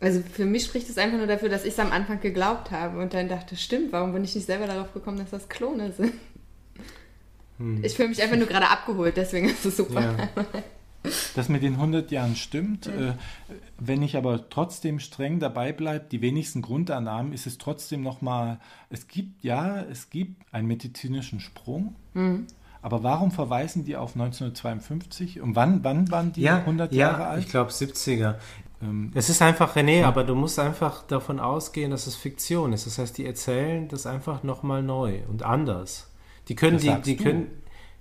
[0.00, 3.00] Also für mich spricht es einfach nur dafür, dass ich es am Anfang geglaubt habe
[3.00, 6.12] und dann dachte, stimmt, warum bin ich nicht selber darauf gekommen, dass das Klone sind?
[7.58, 7.84] Hm.
[7.84, 10.00] Ich fühle mich einfach nur gerade abgeholt, deswegen ist es super.
[10.00, 10.44] ja.
[11.34, 12.86] Das mit den 100 Jahren stimmt.
[12.86, 13.12] Äh,
[13.78, 19.06] wenn ich aber trotzdem streng dabei bleibe, die wenigsten Grundannahmen, ist es trotzdem nochmal, es
[19.06, 21.94] gibt, ja, es gibt einen medizinischen Sprung.
[22.80, 25.40] Aber warum verweisen die auf 1952?
[25.40, 27.44] Und wann, wann waren die ja, 100 ja, Jahre alt?
[27.44, 28.36] ich glaube 70er.
[28.82, 32.86] Ähm, Es ist einfach René, aber du musst einfach davon ausgehen, dass es Fiktion ist.
[32.86, 36.10] Das heißt, die erzählen das einfach nochmal neu und anders.
[36.48, 37.22] Die können Das die, sagst die du.
[37.24, 37.46] können.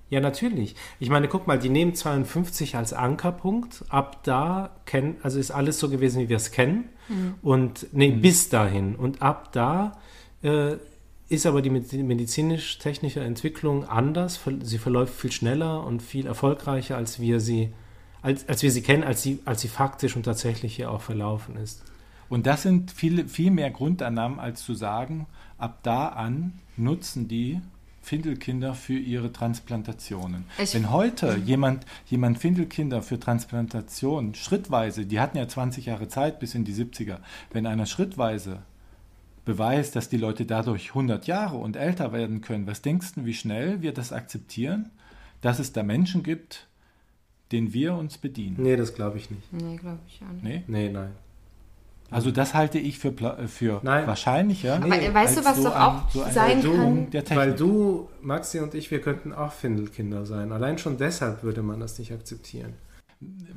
[0.09, 0.75] Ja, natürlich.
[0.99, 3.83] Ich meine, guck mal, die nehmen 52 als Ankerpunkt.
[3.89, 6.89] Ab da kennen, also ist alles so gewesen, wie wir es kennen.
[7.41, 8.95] Und nee, bis dahin.
[8.95, 9.97] Und ab da
[10.43, 10.75] äh,
[11.29, 14.39] ist aber die medi- medizinisch-technische Entwicklung anders.
[14.61, 17.73] Sie verläuft viel schneller und viel erfolgreicher, als wir sie,
[18.21, 21.55] als, als wir sie kennen, als sie, als sie faktisch und tatsächlich hier auch verlaufen
[21.57, 21.83] ist.
[22.29, 25.25] Und das sind viel, viel mehr Grundannahmen, als zu sagen,
[25.57, 27.59] ab da an nutzen die
[28.03, 30.45] Findelkinder für ihre Transplantationen.
[30.61, 36.39] Ich- Wenn heute jemand, jemand Findelkinder für Transplantation schrittweise, die hatten ja 20 Jahre Zeit
[36.39, 37.19] bis in die 70er,
[37.51, 38.59] wenn einer schrittweise
[39.45, 43.33] beweist, dass die Leute dadurch 100 Jahre und älter werden können, was denkst du, wie
[43.33, 44.89] schnell wir das akzeptieren,
[45.41, 46.67] dass es da Menschen gibt,
[47.51, 48.55] denen wir uns bedienen?
[48.59, 49.51] Nee, das glaube ich nicht.
[49.53, 50.43] Nee, glaube ich auch nicht.
[50.43, 50.63] Nee?
[50.67, 51.11] Nee, nein.
[52.13, 54.07] Also das halte ich für, pla- äh, für Nein.
[54.07, 54.75] wahrscheinlicher.
[54.75, 57.37] Aber äh, weißt du, was so doch ein- auch so ein sein Sprung kann?
[57.37, 60.51] Weil du, Maxi und ich, wir könnten auch Findelkinder sein.
[60.51, 62.73] Allein schon deshalb würde man das nicht akzeptieren.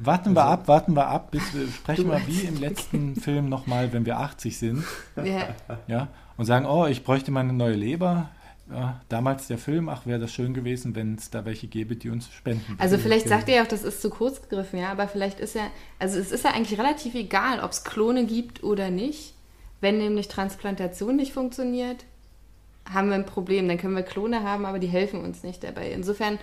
[0.00, 3.92] Warten wir ab, warten wir ab, bis wir sprechen wir wie im letzten Film nochmal,
[3.92, 4.84] wenn wir 80 sind.
[5.16, 5.48] Ja,
[5.88, 8.28] Ja, und sagen, oh, ich bräuchte mal eine neue Leber.
[8.70, 12.10] Ja, damals der Film, ach, wäre das schön gewesen, wenn es da welche gäbe, die
[12.10, 12.76] uns spenden.
[12.78, 15.54] also vielleicht sagt ihr ja auch, das ist zu kurz gegriffen, ja, aber vielleicht ist
[15.54, 15.68] ja,
[16.00, 19.34] also es ist ja eigentlich relativ egal, ob es Klone gibt oder nicht.
[19.80, 22.04] Wenn nämlich Transplantation nicht funktioniert,
[22.92, 23.68] haben wir ein Problem.
[23.68, 25.92] Dann können wir Klone haben, aber die helfen uns nicht dabei.
[25.92, 26.38] Insofern,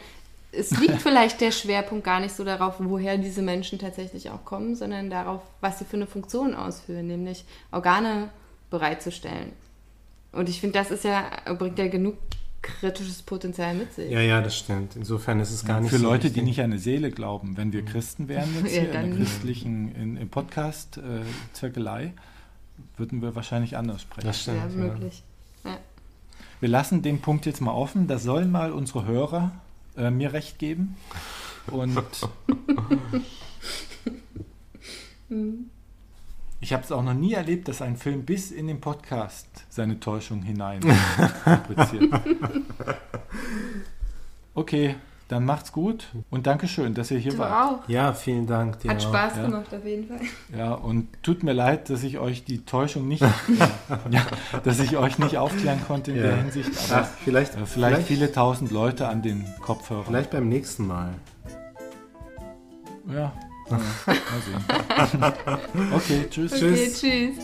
[0.51, 4.75] es liegt vielleicht der Schwerpunkt gar nicht so darauf, woher diese Menschen tatsächlich auch kommen,
[4.75, 8.29] sondern darauf, was sie für eine Funktion ausführen, nämlich Organe
[8.69, 9.51] bereitzustellen.
[10.33, 12.17] Und ich finde, das ist ja, bringt ja genug
[12.63, 14.09] kritisches Potenzial mit sich.
[14.09, 14.95] Ja, ja, das stimmt.
[14.95, 16.43] Insofern ist es gar nicht Für so Leute, die wichtig.
[16.43, 19.93] nicht an eine Seele glauben, wenn wir Christen wären jetzt Ja, hier in der christlichen
[19.95, 21.21] in, im Podcast äh,
[21.53, 22.13] Zirkelei,
[22.97, 24.27] würden wir wahrscheinlich anders sprechen.
[24.27, 24.57] Das stimmt.
[24.57, 24.75] ja, ja.
[24.75, 25.23] möglich.
[25.63, 25.77] Ja.
[26.61, 28.07] Wir lassen den Punkt jetzt mal offen.
[28.07, 29.51] Da sollen mal unsere Hörer
[29.97, 30.95] äh, mir recht geben.
[31.67, 31.97] Und
[36.63, 39.99] ich habe es auch noch nie erlebt, dass ein Film bis in den Podcast seine
[39.99, 40.81] Täuschung hinein
[41.43, 42.09] fabriziert.
[44.55, 44.95] Okay,
[45.27, 47.83] dann macht's gut und Dankeschön, dass ihr hier Du wart.
[47.83, 47.89] auch.
[47.89, 49.09] Ja, vielen Dank dir Hat auch.
[49.09, 49.45] Spaß ja.
[49.45, 50.19] gemacht auf jeden Fall.
[50.57, 53.21] Ja, und tut mir leid, dass ich euch die Täuschung nicht,
[54.09, 54.25] ja,
[54.63, 56.23] dass ich euch nicht aufklären konnte in Ja.
[56.23, 56.71] der Hinsicht.
[56.91, 60.05] Aber Ach, vielleicht, äh, vielleicht viele tausend Leute an den Kopfhörern.
[60.05, 61.13] vielleicht beim nächsten Mal.
[63.13, 63.33] Ja.
[65.95, 66.53] Okay, tschüss.
[66.53, 67.37] Okay, tschüss.